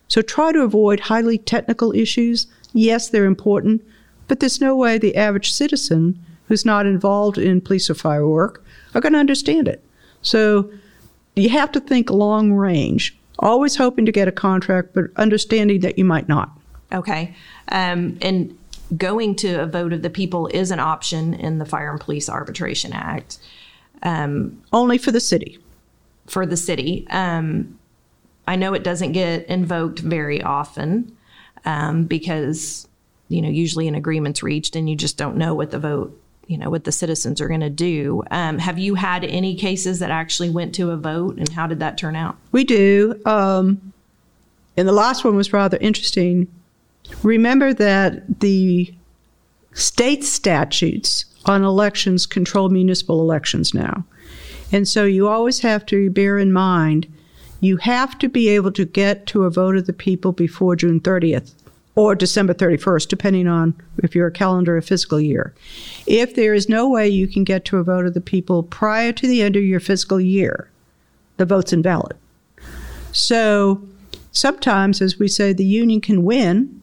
So 0.07 0.21
try 0.21 0.51
to 0.51 0.61
avoid 0.61 0.99
highly 0.99 1.37
technical 1.37 1.93
issues. 1.93 2.47
Yes, 2.73 3.09
they're 3.09 3.25
important, 3.25 3.81
but 4.27 4.39
there's 4.39 4.61
no 4.61 4.75
way 4.75 4.97
the 4.97 5.15
average 5.15 5.51
citizen 5.51 6.23
who's 6.47 6.65
not 6.65 6.85
involved 6.85 7.37
in 7.37 7.61
police 7.61 7.89
or 7.89 7.95
fire 7.95 8.27
work 8.27 8.63
are 8.93 9.01
going 9.01 9.13
to 9.13 9.19
understand 9.19 9.67
it. 9.67 9.83
So 10.21 10.71
you 11.35 11.49
have 11.49 11.71
to 11.71 11.79
think 11.79 12.09
long 12.09 12.53
range, 12.53 13.17
always 13.39 13.75
hoping 13.75 14.05
to 14.05 14.11
get 14.11 14.27
a 14.27 14.31
contract, 14.31 14.93
but 14.93 15.05
understanding 15.15 15.79
that 15.81 15.97
you 15.97 16.05
might 16.05 16.27
not. 16.27 16.51
Okay. 16.91 17.33
Um, 17.69 18.17
and 18.21 18.57
going 18.97 19.35
to 19.37 19.61
a 19.61 19.65
vote 19.65 19.93
of 19.93 20.03
the 20.03 20.09
people 20.09 20.47
is 20.47 20.69
an 20.69 20.79
option 20.79 21.33
in 21.33 21.57
the 21.57 21.65
Fire 21.65 21.91
and 21.91 21.99
Police 21.99 22.29
Arbitration 22.29 22.93
Act 22.93 23.39
Only 24.71 24.97
for 24.97 25.11
the 25.11 25.19
city. 25.19 25.57
for 26.27 26.45
the 26.45 26.57
city. 26.57 27.07
Um, 27.09 27.79
I 28.47 28.55
know 28.55 28.73
it 28.73 28.83
doesn't 28.83 29.13
get 29.13 29.47
invoked 29.47 29.99
very 29.99 30.41
often 30.41 31.15
um, 31.65 32.05
because 32.05 32.87
you 33.29 33.41
know 33.41 33.49
usually 33.49 33.87
an 33.87 33.95
agreement's 33.95 34.43
reached 34.43 34.75
and 34.75 34.89
you 34.89 34.95
just 34.95 35.17
don't 35.17 35.37
know 35.37 35.55
what 35.55 35.71
the 35.71 35.79
vote 35.79 36.19
you 36.47 36.57
know 36.57 36.69
what 36.69 36.83
the 36.83 36.91
citizens 36.91 37.39
are 37.39 37.47
going 37.47 37.61
to 37.61 37.69
do. 37.69 38.23
Um, 38.31 38.59
have 38.59 38.77
you 38.77 38.95
had 38.95 39.23
any 39.23 39.55
cases 39.55 39.99
that 39.99 40.11
actually 40.11 40.49
went 40.49 40.75
to 40.75 40.91
a 40.91 40.97
vote 40.97 41.37
and 41.37 41.49
how 41.49 41.67
did 41.67 41.79
that 41.79 41.97
turn 41.97 42.15
out? 42.15 42.35
We 42.51 42.63
do. 42.63 43.19
Um, 43.25 43.93
and 44.75 44.87
the 44.87 44.93
last 44.93 45.23
one 45.23 45.35
was 45.35 45.53
rather 45.53 45.77
interesting. 45.79 46.47
Remember 47.21 47.73
that 47.73 48.41
the 48.41 48.93
state 49.73 50.23
statutes 50.23 51.25
on 51.45 51.63
elections 51.63 52.25
control 52.25 52.69
municipal 52.69 53.21
elections 53.21 53.73
now. 53.73 54.05
And 54.71 54.87
so 54.87 55.05
you 55.05 55.27
always 55.27 55.59
have 55.59 55.85
to 55.87 56.09
bear 56.09 56.37
in 56.39 56.51
mind 56.51 57.11
you 57.63 57.77
have 57.77 58.17
to 58.19 58.27
be 58.27 58.49
able 58.49 58.71
to 58.73 58.85
get 58.85 59.25
to 59.27 59.43
a 59.43 59.49
vote 59.49 59.77
of 59.77 59.85
the 59.85 59.93
people 59.93 60.31
before 60.31 60.75
June 60.75 60.99
30th 60.99 61.53
or 61.95 62.15
December 62.15 62.53
31st, 62.53 63.07
depending 63.07 63.47
on 63.47 63.73
if 63.99 64.15
you're 64.15 64.27
a 64.27 64.31
calendar 64.31 64.77
or 64.77 64.81
fiscal 64.81 65.19
year. 65.19 65.53
If 66.07 66.35
there 66.35 66.53
is 66.53 66.67
no 66.67 66.89
way 66.89 67.07
you 67.07 67.27
can 67.27 67.43
get 67.43 67.65
to 67.65 67.77
a 67.77 67.83
vote 67.83 68.05
of 68.05 68.15
the 68.15 68.21
people 68.21 68.63
prior 68.63 69.11
to 69.13 69.27
the 69.27 69.41
end 69.41 69.55
of 69.55 69.63
your 69.63 69.79
fiscal 69.79 70.19
year, 70.19 70.69
the 71.37 71.45
vote's 71.45 71.71
invalid. 71.71 72.17
So 73.11 73.81
sometimes, 74.31 75.01
as 75.01 75.19
we 75.19 75.27
say, 75.27 75.53
the 75.53 75.65
union 75.65 76.01
can 76.01 76.23
win, 76.23 76.81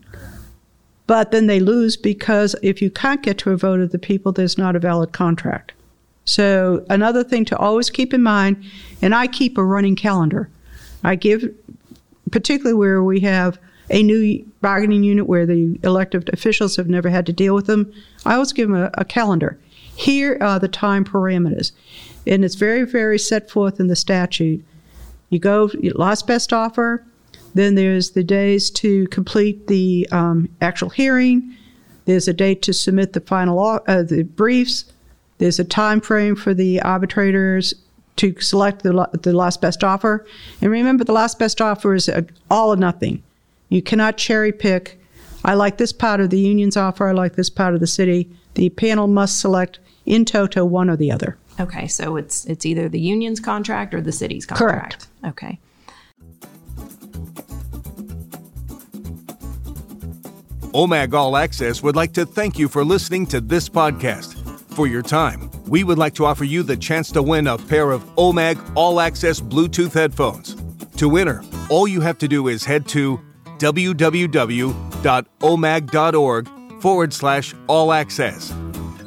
but 1.07 1.33
then 1.33 1.49
they 1.49 1.59
lose 1.59 1.97
because 1.97 2.55
if 2.63 2.81
you 2.81 2.91
can't 2.91 3.23
get 3.23 3.37
to 3.39 3.51
a 3.51 3.57
vote 3.57 3.81
of 3.81 3.91
the 3.91 3.99
people, 3.99 4.31
there's 4.31 4.57
not 4.57 4.77
a 4.77 4.81
valid 4.81 5.13
contract. 5.13 5.73
So 6.25 6.87
another 6.89 7.25
thing 7.25 7.45
to 7.47 7.59
always 7.59 7.91
keep 7.91 8.15
in 8.15 8.23
mind, 8.23 8.65
and 9.03 9.15
I 9.15 9.27
keep 9.27 9.59
a 9.59 9.65
running 9.65 9.97
calendar. 9.97 10.49
I 11.02 11.14
give, 11.14 11.54
particularly 12.30 12.75
where 12.75 13.02
we 13.02 13.21
have 13.21 13.59
a 13.90 14.02
new 14.02 14.47
bargaining 14.61 15.02
unit 15.02 15.26
where 15.26 15.47
the 15.47 15.78
elected 15.83 16.30
officials 16.33 16.76
have 16.76 16.88
never 16.88 17.09
had 17.09 17.26
to 17.26 17.33
deal 17.33 17.54
with 17.54 17.66
them, 17.66 17.92
I 18.25 18.35
always 18.35 18.52
give 18.52 18.69
them 18.69 18.80
a, 18.80 18.90
a 18.95 19.04
calendar. 19.04 19.59
Here 19.97 20.38
are 20.40 20.59
the 20.59 20.69
time 20.69 21.04
parameters. 21.04 21.73
And 22.26 22.45
it's 22.45 22.54
very, 22.54 22.85
very 22.85 23.19
set 23.19 23.50
forth 23.50 23.80
in 23.80 23.88
the 23.88 23.97
statute. 23.97 24.64
You 25.30 25.38
go, 25.38 25.71
you 25.80 25.92
last 25.95 26.26
best 26.26 26.52
offer, 26.52 27.04
then 27.54 27.75
there's 27.75 28.11
the 28.11 28.23
days 28.23 28.71
to 28.71 29.07
complete 29.09 29.66
the 29.66 30.09
um, 30.12 30.49
actual 30.61 30.90
hearing. 30.90 31.57
There's 32.04 32.28
a 32.28 32.33
date 32.33 32.62
to 32.62 32.73
submit 32.73 33.12
the 33.12 33.21
final 33.21 33.59
uh, 33.87 34.02
the 34.02 34.23
briefs. 34.23 34.85
There's 35.38 35.59
a 35.59 35.64
time 35.64 36.00
frame 36.00 36.37
for 36.37 36.54
the 36.54 36.80
arbitrators 36.83 37.75
to 38.21 38.39
select 38.41 38.83
the, 38.83 39.09
the 39.23 39.33
last 39.33 39.62
best 39.62 39.83
offer. 39.83 40.27
And 40.61 40.71
remember, 40.71 41.05
the 41.05 41.12
last 41.12 41.39
best 41.39 41.61
offer 41.61 41.95
is 41.95 42.07
a, 42.07 42.27
all 42.50 42.69
or 42.69 42.77
nothing. 42.77 43.23
You 43.71 43.81
cannot 43.81 44.19
cherry 44.19 44.53
pick. 44.53 45.00
I 45.43 45.55
like 45.55 45.79
this 45.79 45.93
part 45.93 46.21
of 46.21 46.29
the 46.29 46.39
union's 46.39 46.77
offer. 46.77 47.09
I 47.09 47.12
like 47.12 47.37
this 47.37 47.49
part 47.49 47.73
of 47.73 47.81
the 47.81 47.87
city. 47.87 48.29
The 48.55 48.69
panel 48.69 49.07
must 49.07 49.41
select 49.41 49.79
in 50.05 50.27
toto 50.27 50.67
one 50.67 50.91
or 50.91 50.97
the 50.97 51.11
other. 51.11 51.39
Okay, 51.59 51.87
so 51.87 52.17
it's 52.17 52.45
it's 52.45 52.67
either 52.67 52.89
the 52.89 53.00
union's 53.00 53.41
contract 53.41 53.95
or 53.95 54.03
the 54.03 54.12
city's 54.12 54.45
contract. 54.45 55.09
Correct. 55.23 55.33
Okay. 55.33 55.59
OMAG 60.73 61.15
All 61.15 61.37
Access 61.37 61.83
would 61.83 61.97
like 61.97 62.12
to 62.12 62.27
thank 62.27 62.59
you 62.59 62.69
for 62.69 62.85
listening 62.85 63.27
to 63.29 63.41
this 63.41 63.69
podcast. 63.69 64.50
For 64.73 64.87
your 64.87 65.03
time, 65.03 65.50
we 65.67 65.85
would 65.85 65.99
like 65.99 66.15
to 66.15 66.25
offer 66.25 66.45
you 66.45 66.62
the 66.62 66.77
chance 66.77 67.11
to 67.12 67.23
win 67.23 67.47
a 67.47 67.59
pair 67.59 67.91
of 67.91 68.05
OMAG 68.17 68.73
All 68.77 69.00
Access 69.00 69.41
Bluetooth 69.41 69.93
headphones. 69.93 70.57
To 70.97 71.17
enter, 71.17 71.43
all 71.69 71.89
you 71.89 72.00
have 72.00 72.19
to 72.19 72.29
do 72.29 72.49
is 72.49 72.65
head 72.65 72.87
to 72.89 73.21
www.omag.org 73.59 74.81
forward 76.81 77.12
slash 77.12 77.55
all 77.67 77.93
access 77.93 78.50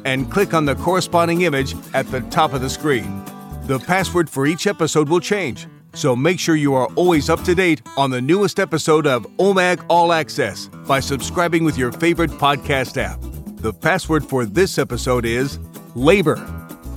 and 0.04 0.30
click 0.30 0.54
on 0.54 0.64
the 0.64 0.76
corresponding 0.76 1.40
image 1.42 1.74
at 1.94 2.06
the 2.10 2.20
top 2.22 2.52
of 2.52 2.60
the 2.60 2.70
screen. 2.70 3.24
The 3.66 3.78
password 3.80 4.28
for 4.28 4.46
each 4.46 4.66
episode 4.66 5.08
will 5.08 5.20
change, 5.20 5.66
so 5.94 6.14
make 6.14 6.38
sure 6.38 6.56
you 6.56 6.74
are 6.74 6.86
always 6.94 7.30
up 7.30 7.42
to 7.44 7.54
date 7.54 7.80
on 7.96 8.10
the 8.10 8.20
newest 8.20 8.60
episode 8.60 9.06
of 9.06 9.26
OMAG 9.38 9.84
All 9.88 10.12
Access 10.12 10.68
by 10.86 11.00
subscribing 11.00 11.64
with 11.64 11.78
your 11.78 11.90
favorite 11.90 12.30
podcast 12.32 12.96
app. 13.02 13.33
The 13.64 13.72
password 13.72 14.26
for 14.26 14.44
this 14.44 14.76
episode 14.76 15.24
is 15.24 15.58
labor. 15.94 16.36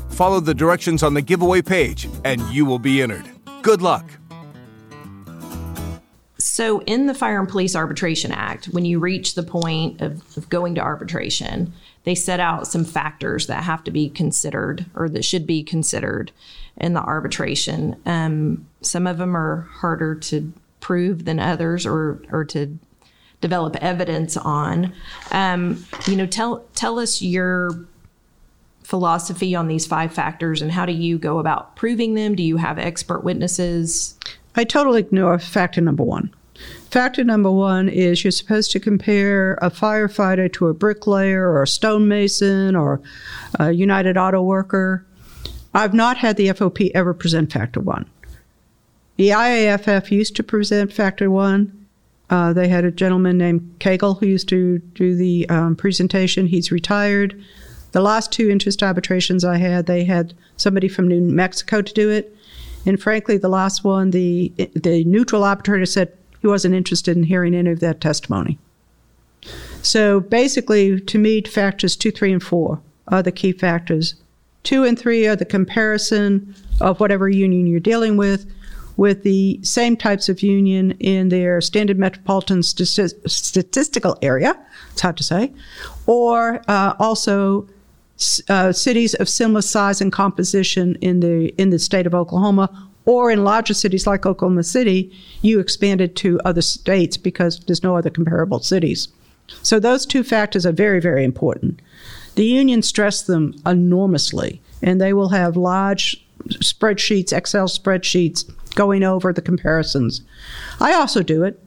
Follow 0.10 0.42
the 0.42 0.54
directions 0.54 1.02
on 1.02 1.14
the 1.14 1.22
giveaway 1.22 1.62
page 1.62 2.10
and 2.26 2.42
you 2.50 2.66
will 2.66 2.78
be 2.78 3.02
entered. 3.02 3.24
Good 3.62 3.82
luck. 3.82 4.06
So, 6.38 6.82
in 6.82 7.06
the 7.06 7.14
Fire 7.14 7.40
and 7.40 7.48
Police 7.48 7.74
Arbitration 7.74 8.34
Act, 8.34 8.66
when 8.66 8.84
you 8.84 9.00
reach 9.00 9.36
the 9.36 9.44
point 9.44 10.02
of, 10.02 10.22
of, 10.36 10.50
going 10.50 10.76
to 10.76 10.82
arbitration, 10.82 11.72
they 12.04 12.16
set 12.16 12.42
out 12.42 12.68
some 12.68 12.84
factors 12.84 13.48
that 13.48 13.64
have 13.64 13.82
to 13.86 13.92
be 13.92 14.10
considered 14.10 14.88
or 14.94 15.08
that 15.08 15.24
should 15.24 15.48
be 15.48 15.64
considered 15.64 16.34
in 16.76 16.92
the 16.92 17.02
arbitration. 17.02 17.96
Um, 18.06 18.68
some 18.82 19.08
of 19.08 19.20
them 19.20 19.38
are 19.38 19.70
harder 19.72 20.16
to 20.16 20.52
prove 20.82 21.24
than 21.24 21.40
others 21.40 21.86
or, 21.86 22.22
or 22.30 22.44
to 22.44 22.78
develop 23.42 23.76
evidence 23.78 24.38
on. 24.38 24.94
Um, 25.32 25.86
you 26.08 26.16
know, 26.16 26.26
tell, 26.26 26.66
tell 26.74 27.00
us 27.00 27.22
your 27.22 27.86
philosophy 28.84 29.54
on 29.54 29.68
these 29.68 29.86
five 29.86 30.14
factors 30.14 30.62
and 30.62 30.72
how 30.72 30.86
do 30.86 30.94
you 30.94 31.18
go 31.18 31.40
about 31.40 31.76
proving 31.76 32.14
them? 32.14 32.36
Do 32.36 32.44
you 32.44 32.58
have 32.58 32.80
expert 32.80 33.24
witnesses? 33.24 34.18
I 34.56 34.64
totally 34.64 35.02
ignore 35.02 35.38
factor 35.40 35.82
number 35.82 36.04
one. 36.04 36.34
Factor 36.90 37.24
number 37.24 37.52
one 37.52 37.90
is 37.90 38.24
you're 38.24 38.32
supposed 38.32 38.72
to 38.72 38.80
compare 38.80 39.54
a 39.62 39.70
firefighter 39.70 40.52
to 40.54 40.68
a 40.68 40.74
bricklayer 40.74 41.50
or 41.50 41.64
a 41.64 41.68
stonemason 41.68 42.76
or 42.76 43.02
a 43.60 43.72
United 43.72 44.18
Auto 44.18 44.42
Worker. 44.42 45.06
I've 45.74 45.94
not 45.94 46.18
had 46.18 46.38
the 46.38 46.48
FOP 46.48 46.90
ever 46.96 47.14
present 47.14 47.52
factor 47.52 47.82
one. 47.82 48.10
The 49.18 49.30
IAFF 49.30 50.12
used 50.12 50.36
to 50.38 50.44
present 50.44 50.94
factor 50.94 51.30
one. 51.30 51.77
Uh, 52.30 52.52
they 52.54 52.68
had 52.68 52.84
a 52.84 52.92
gentleman 52.92 53.38
named 53.38 53.76
Cagle 53.80 54.20
who 54.20 54.26
used 54.26 54.50
to 54.50 54.80
do 54.80 55.16
the 55.16 55.48
um, 55.50 55.76
presentation. 55.76 56.48
He's 56.48 56.72
retired. 56.72 57.42
The 57.94 58.02
last 58.02 58.32
two 58.32 58.50
interest 58.50 58.84
arbitrations 58.84 59.46
I 59.46 59.58
had, 59.58 59.86
they 59.86 60.04
had 60.04 60.34
somebody 60.58 60.90
from 60.90 61.08
New 61.08 61.22
Mexico 61.22 61.82
to 61.82 61.94
do 61.94 62.10
it. 62.10 62.36
And 62.86 63.02
frankly, 63.02 63.38
the 63.38 63.50
last 63.50 63.84
one, 63.84 64.12
the 64.12 64.52
the 64.76 65.04
neutral 65.06 65.44
arbitrator 65.44 65.86
said 65.86 66.12
he 66.42 66.48
wasn't 66.48 66.76
interested 66.76 67.18
in 67.18 67.24
hearing 67.24 67.56
any 67.56 67.72
of 67.72 67.80
that 67.80 68.02
testimony. 68.02 68.58
So 69.82 70.20
basically, 70.20 71.00
to 71.00 71.18
me, 71.18 71.42
factors 71.42 71.96
two, 71.96 72.12
three, 72.12 72.32
and 72.34 72.44
four 72.44 72.82
are 73.08 73.24
the 73.24 73.32
key 73.32 73.52
factors. 73.54 74.16
Two 74.64 74.84
and 74.84 75.00
three 75.00 75.28
are 75.28 75.36
the 75.36 75.46
comparison 75.46 76.54
of 76.82 77.00
whatever 77.00 77.30
union 77.30 77.68
you're 77.68 77.80
dealing 77.80 78.18
with 78.18 78.46
with 78.98 79.24
the 79.24 79.60
same 79.64 79.96
types 79.96 80.28
of 80.28 80.42
union 80.42 80.92
in 81.00 81.30
their 81.30 81.62
standard 81.62 81.98
metropolitan 81.98 82.64
st- 82.64 83.14
statistical 83.30 84.18
area. 84.22 84.60
It's 84.92 85.02
hard 85.02 85.18
to 85.18 85.24
say. 85.24 85.54
Or 86.08 86.62
uh, 86.68 86.96
also 87.00 87.68
uh, 88.50 88.72
cities 88.72 89.14
of 89.14 89.30
similar 89.30 89.62
size 89.62 90.02
and 90.02 90.12
composition 90.12 90.96
in 91.02 91.20
the 91.20 91.50
in 91.62 91.70
the 91.70 91.80
state 91.80 92.08
of 92.08 92.16
Oklahoma, 92.16 92.90
or 93.06 93.30
in 93.30 93.44
larger 93.44 93.76
cities 93.76 94.08
like 94.08 94.26
Oklahoma 94.26 94.64
City, 94.64 95.12
you 95.44 95.60
expanded 95.60 96.16
to 96.18 96.40
other 96.44 96.64
states 96.64 97.16
because 97.16 97.60
there's 97.62 97.84
no 97.84 97.96
other 97.96 98.10
comparable 98.10 98.60
cities. 98.60 99.08
So 99.62 99.80
those 99.80 100.06
two 100.06 100.24
factors 100.24 100.66
are 100.66 100.72
very 100.72 101.00
very 101.00 101.24
important. 101.24 101.80
The 102.34 102.46
union 102.46 102.82
stress 102.82 103.22
them 103.22 103.54
enormously, 103.66 104.62
and 104.82 105.00
they 105.00 105.14
will 105.14 105.30
have 105.30 105.56
large 105.56 106.27
spreadsheets, 106.50 107.34
Excel 107.34 107.68
spreadsheets, 107.68 108.50
going 108.76 109.04
over 109.04 109.34
the 109.34 109.42
comparisons. 109.42 110.22
I 110.80 110.94
also 110.94 111.24
do 111.24 111.44
it. 111.44 111.60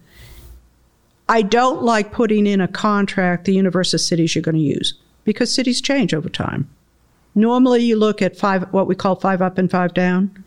I 1.28 1.42
don't 1.42 1.82
like 1.82 2.12
putting 2.12 2.46
in 2.46 2.60
a 2.60 2.68
contract 2.68 3.44
the 3.44 3.54
universe 3.54 3.94
of 3.94 4.00
cities 4.00 4.34
you're 4.34 4.42
going 4.42 4.56
to 4.56 4.60
use 4.60 4.94
because 5.24 5.52
cities 5.52 5.80
change 5.80 6.12
over 6.12 6.28
time. 6.28 6.68
Normally, 7.34 7.84
you 7.84 7.96
look 7.96 8.20
at 8.20 8.36
five, 8.36 8.64
what 8.72 8.88
we 8.88 8.96
call 8.96 9.14
five 9.14 9.40
up 9.40 9.56
and 9.56 9.70
five 9.70 9.94
down. 9.94 10.44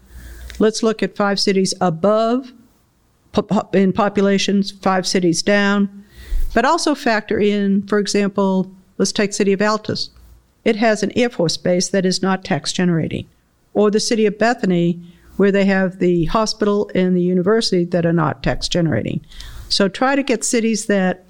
Let's 0.60 0.84
look 0.84 1.02
at 1.02 1.16
five 1.16 1.40
cities 1.40 1.74
above 1.80 2.52
in 3.74 3.94
populations, 3.94 4.72
five 4.72 5.08
cities 5.08 5.42
down, 5.42 6.06
but 6.54 6.66
also 6.66 6.94
factor 6.94 7.40
in, 7.40 7.88
for 7.88 7.98
example, 7.98 8.70
let's 8.98 9.12
take 9.12 9.34
city 9.34 9.54
of 9.54 9.60
Altus. 9.60 10.10
It 10.66 10.76
has 10.76 11.02
an 11.02 11.12
Air 11.18 11.30
Force 11.30 11.58
base 11.58 11.90
that 11.90 12.06
is 12.06 12.22
not 12.22 12.44
tax 12.44 12.72
generating, 12.72 13.26
or 13.74 13.92
the 13.92 14.00
city 14.00 14.26
of 14.26 14.38
Bethany, 14.38 15.02
where 15.38 15.52
they 15.52 15.66
have 15.66 16.00
the 16.00 16.26
hospital 16.26 16.90
and 16.94 17.16
the 17.16 17.22
university 17.22 17.86
that 17.86 18.06
are 18.06 18.14
not 18.14 18.44
tax 18.44 18.68
generating. 18.68 19.26
So 19.70 19.88
try 19.88 20.16
to 20.16 20.24
get 20.24 20.44
cities 20.44 20.86
that 20.86 21.26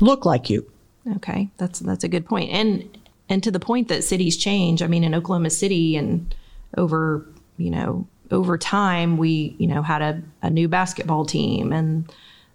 look 0.00 0.24
like 0.24 0.50
you 0.50 0.70
Okay, 1.14 1.48
that's 1.56 1.78
that's 1.80 2.04
a 2.04 2.08
good 2.08 2.26
point. 2.26 2.50
And 2.50 2.98
and 3.28 3.42
to 3.42 3.50
the 3.50 3.60
point 3.60 3.88
that 3.88 4.04
cities 4.04 4.36
change. 4.36 4.82
I 4.82 4.86
mean, 4.86 5.04
in 5.04 5.14
Oklahoma 5.14 5.50
City 5.50 5.96
and 5.96 6.34
over 6.76 7.26
you 7.58 7.70
know 7.70 8.06
over 8.30 8.58
time, 8.58 9.16
we 9.16 9.54
you 9.58 9.68
know 9.68 9.82
had 9.82 10.02
a, 10.02 10.22
a 10.42 10.50
new 10.50 10.68
basketball 10.68 11.24
team, 11.24 11.72
and 11.72 12.12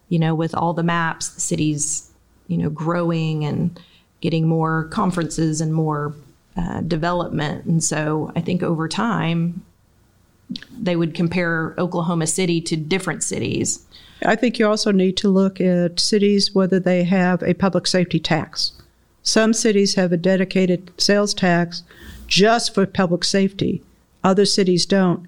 you 0.10 0.20
know 0.20 0.36
with 0.36 0.54
all 0.54 0.74
the 0.74 0.84
maps, 0.84 1.30
the 1.30 1.42
city's 1.42 2.12
you 2.48 2.58
know 2.58 2.70
growing 2.70 3.46
and 3.46 3.80
getting 4.20 4.48
more 4.48 4.86
conferences 4.86 5.62
and 5.62 5.74
more 5.74 6.14
uh, 6.62 6.82
development. 6.82 7.66
And 7.66 7.84
so 7.84 8.32
I 8.36 8.42
think 8.42 8.62
over 8.62 8.88
time, 8.88 9.64
they 10.78 10.96
would 10.96 11.16
compare 11.16 11.74
Oklahoma 11.78 12.28
City 12.28 12.62
to 12.62 12.76
different 12.76 13.24
cities. 13.24 13.86
I 14.26 14.36
think 14.36 14.60
you 14.60 14.68
also 14.68 14.92
need 14.92 15.18
to 15.18 15.30
look 15.30 15.60
at 15.60 16.00
cities 16.00 16.54
whether 16.54 16.80
they 16.80 17.04
have 17.04 17.42
a 17.42 17.54
public 17.54 17.88
safety 17.88 18.20
tax. 18.20 18.74
Some 19.24 19.54
cities 19.54 19.96
have 19.96 20.12
a 20.12 20.18
dedicated 20.18 20.92
sales 20.98 21.34
tax 21.34 21.84
just 22.28 22.74
for 22.74 22.86
public 22.86 23.24
safety, 23.24 23.82
other 24.24 24.46
cities 24.46 24.86
don't. 24.86 25.28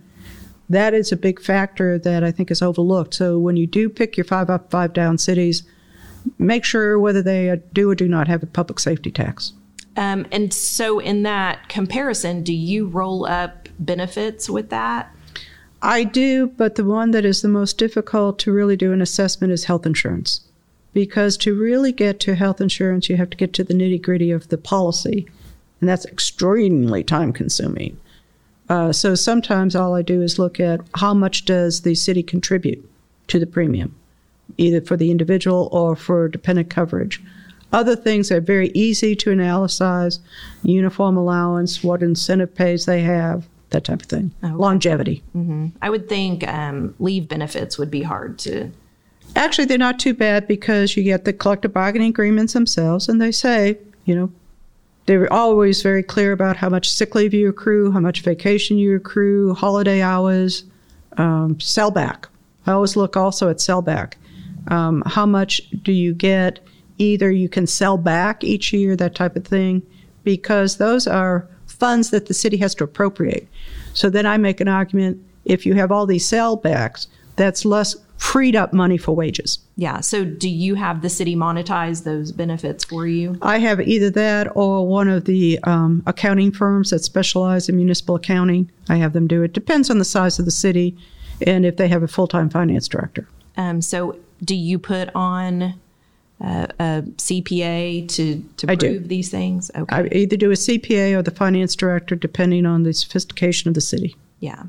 That 0.69 0.93
is 0.93 1.11
a 1.11 1.17
big 1.17 1.41
factor 1.41 1.99
that 1.99 2.23
I 2.23 2.31
think 2.31 2.49
is 2.49 2.61
overlooked. 2.61 3.13
So 3.15 3.37
when 3.37 3.57
you 3.57 3.67
do 3.67 3.89
pick 3.89 4.15
your 4.17 4.23
five 4.23 4.49
up, 4.49 4.71
five 4.71 4.93
down 4.93 5.17
cities, 5.17 5.63
make 6.37 6.63
sure 6.63 6.99
whether 6.99 7.21
they 7.21 7.61
do 7.73 7.89
or 7.89 7.95
do 7.95 8.07
not 8.07 8.27
have 8.27 8.43
a 8.43 8.47
public 8.47 8.79
safety 8.79 9.11
tax. 9.11 9.53
Um, 9.95 10.25
and 10.31 10.53
so, 10.53 10.99
in 10.99 11.23
that 11.23 11.69
comparison, 11.69 12.43
do 12.43 12.53
you 12.53 12.87
roll 12.87 13.25
up 13.25 13.69
benefits 13.79 14.49
with 14.49 14.69
that? 14.69 15.13
I 15.81 16.05
do, 16.05 16.47
but 16.47 16.75
the 16.75 16.85
one 16.85 17.11
that 17.11 17.25
is 17.25 17.41
the 17.41 17.49
most 17.49 17.77
difficult 17.77 18.39
to 18.39 18.53
really 18.53 18.77
do 18.77 18.93
an 18.93 19.01
assessment 19.01 19.51
is 19.51 19.65
health 19.65 19.85
insurance. 19.85 20.41
Because 20.93 21.37
to 21.37 21.57
really 21.57 21.91
get 21.91 22.19
to 22.21 22.35
health 22.35 22.61
insurance, 22.61 23.09
you 23.09 23.17
have 23.17 23.29
to 23.31 23.37
get 23.37 23.53
to 23.53 23.63
the 23.63 23.73
nitty 23.73 24.01
gritty 24.01 24.31
of 24.31 24.47
the 24.47 24.57
policy, 24.57 25.27
and 25.79 25.89
that's 25.89 26.05
extremely 26.05 27.03
time 27.03 27.33
consuming. 27.33 27.97
Uh, 28.69 28.93
so 28.93 29.13
sometimes 29.13 29.75
all 29.75 29.93
I 29.93 30.01
do 30.01 30.21
is 30.21 30.39
look 30.39 30.59
at 30.59 30.79
how 30.95 31.13
much 31.13 31.45
does 31.45 31.81
the 31.81 31.95
city 31.95 32.23
contribute 32.23 32.87
to 33.27 33.37
the 33.37 33.45
premium, 33.45 33.93
either 34.57 34.81
for 34.81 34.95
the 34.95 35.11
individual 35.11 35.67
or 35.71 35.95
for 35.95 36.27
dependent 36.29 36.69
coverage. 36.69 37.21
Other 37.73 37.95
things 37.95 38.29
that 38.29 38.37
are 38.37 38.41
very 38.41 38.69
easy 38.69 39.15
to 39.17 39.31
analyze 39.31 40.19
uniform 40.63 41.17
allowance, 41.17 41.83
what 41.83 42.03
incentive 42.03 42.53
pays 42.53 42.85
they 42.85 43.01
have, 43.01 43.47
that 43.71 43.83
type 43.83 44.01
of 44.01 44.07
thing. 44.07 44.31
Okay. 44.43 44.53
Longevity. 44.53 45.23
Mm-hmm. 45.35 45.67
I 45.81 45.89
would 45.89 46.07
think 46.07 46.47
um, 46.47 46.95
leave 46.99 47.27
benefits 47.27 47.77
would 47.77 47.91
be 47.91 48.03
hard 48.03 48.37
to. 48.39 48.71
Actually, 49.35 49.65
they're 49.65 49.79
not 49.79 49.99
too 49.99 50.13
bad 50.13 50.47
because 50.47 50.95
you 50.95 51.03
get 51.03 51.25
the 51.25 51.33
collective 51.33 51.73
bargaining 51.73 52.09
agreements 52.09 52.53
themselves, 52.53 53.09
and 53.09 53.19
they 53.19 53.31
say, 53.31 53.77
you 54.05 54.15
know, 54.15 54.31
they're 55.05 55.31
always 55.33 55.81
very 55.81 56.03
clear 56.03 56.31
about 56.31 56.55
how 56.55 56.69
much 56.69 56.89
sick 56.89 57.15
leave 57.15 57.33
you 57.33 57.49
accrue, 57.49 57.91
how 57.91 57.99
much 57.99 58.21
vacation 58.21 58.77
you 58.77 58.95
accrue, 58.95 59.53
holiday 59.53 60.01
hours, 60.01 60.63
um, 61.17 61.55
sellback. 61.55 62.25
I 62.67 62.71
always 62.71 62.95
look 62.95 63.17
also 63.17 63.49
at 63.49 63.57
sellback. 63.57 64.13
Um, 64.67 65.03
how 65.05 65.25
much 65.25 65.61
do 65.81 65.91
you 65.91 66.13
get? 66.13 66.59
Either 66.97 67.31
you 67.31 67.49
can 67.49 67.67
sell 67.67 67.97
back 67.97 68.43
each 68.43 68.73
year, 68.73 68.95
that 68.95 69.15
type 69.15 69.35
of 69.35 69.45
thing, 69.45 69.81
because 70.23 70.77
those 70.77 71.07
are 71.07 71.47
funds 71.65 72.11
that 72.11 72.27
the 72.27 72.33
city 72.33 72.57
has 72.57 72.75
to 72.75 72.83
appropriate. 72.83 73.47
So 73.93 74.09
then 74.09 74.25
I 74.25 74.37
make 74.37 74.61
an 74.61 74.67
argument 74.67 75.23
if 75.45 75.65
you 75.65 75.73
have 75.73 75.91
all 75.91 76.05
these 76.05 76.29
sellbacks, 76.29 77.07
that's 77.35 77.65
less 77.65 77.95
freed 78.17 78.55
up 78.55 78.71
money 78.71 78.97
for 78.97 79.13
wages. 79.13 79.59
Yeah. 79.75 79.99
So 79.99 80.23
do 80.23 80.47
you 80.49 80.75
have 80.75 81.01
the 81.01 81.09
city 81.09 81.35
monetize 81.35 82.03
those 82.03 82.31
benefits 82.31 82.85
for 82.85 83.05
you? 83.05 83.37
I 83.41 83.57
have 83.57 83.81
either 83.81 84.09
that 84.11 84.55
or 84.55 84.87
one 84.87 85.09
of 85.09 85.25
the 85.25 85.59
um, 85.63 86.03
accounting 86.05 86.51
firms 86.51 86.91
that 86.91 86.99
specialize 86.99 87.67
in 87.67 87.75
municipal 87.75 88.15
accounting. 88.15 88.71
I 88.87 88.95
have 88.97 89.13
them 89.13 89.27
do 89.27 89.43
it. 89.43 89.51
Depends 89.51 89.89
on 89.89 89.97
the 89.97 90.05
size 90.05 90.39
of 90.39 90.45
the 90.45 90.51
city 90.51 90.95
and 91.45 91.65
if 91.65 91.75
they 91.75 91.87
have 91.89 92.03
a 92.03 92.07
full 92.07 92.27
time 92.27 92.49
finance 92.49 92.87
director. 92.87 93.27
Um, 93.57 93.81
so 93.81 94.17
do 94.43 94.55
you 94.55 94.79
put 94.79 95.09
on 95.15 95.73
uh, 96.43 96.67
a 96.77 97.03
CPA 97.17 98.07
to, 98.09 98.43
to 98.57 98.71
I 98.71 98.75
prove 98.75 99.03
do. 99.03 99.07
these 99.07 99.29
things? 99.29 99.71
Okay. 99.73 99.95
I 99.95 100.09
either 100.11 100.35
do 100.35 100.51
a 100.51 100.55
CPA 100.55 101.17
or 101.17 101.21
the 101.21 101.31
finance 101.31 101.75
director, 101.75 102.15
depending 102.15 102.65
on 102.65 102.83
the 102.83 102.93
sophistication 102.93 103.69
of 103.69 103.75
the 103.75 103.81
city. 103.81 104.15
Yeah. 104.41 104.63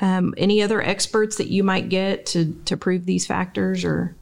Um, 0.00 0.34
any 0.36 0.62
other 0.62 0.80
experts 0.80 1.36
that 1.36 1.48
you 1.48 1.64
might 1.64 1.88
get 1.88 2.26
to, 2.26 2.52
to 2.66 2.76
prove 2.76 3.06
these 3.06 3.26
factors 3.26 3.84
or? 3.84 4.14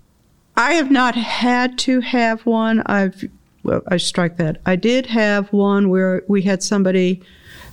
I 0.56 0.74
have 0.74 0.90
not 0.90 1.14
had 1.14 1.78
to 1.80 2.00
have 2.00 2.46
one. 2.46 2.82
I've, 2.86 3.28
well, 3.62 3.82
I 3.88 3.98
strike 3.98 4.38
that. 4.38 4.60
I 4.64 4.76
did 4.76 5.06
have 5.06 5.52
one 5.52 5.90
where 5.90 6.22
we 6.26 6.42
had 6.42 6.62
somebody 6.62 7.22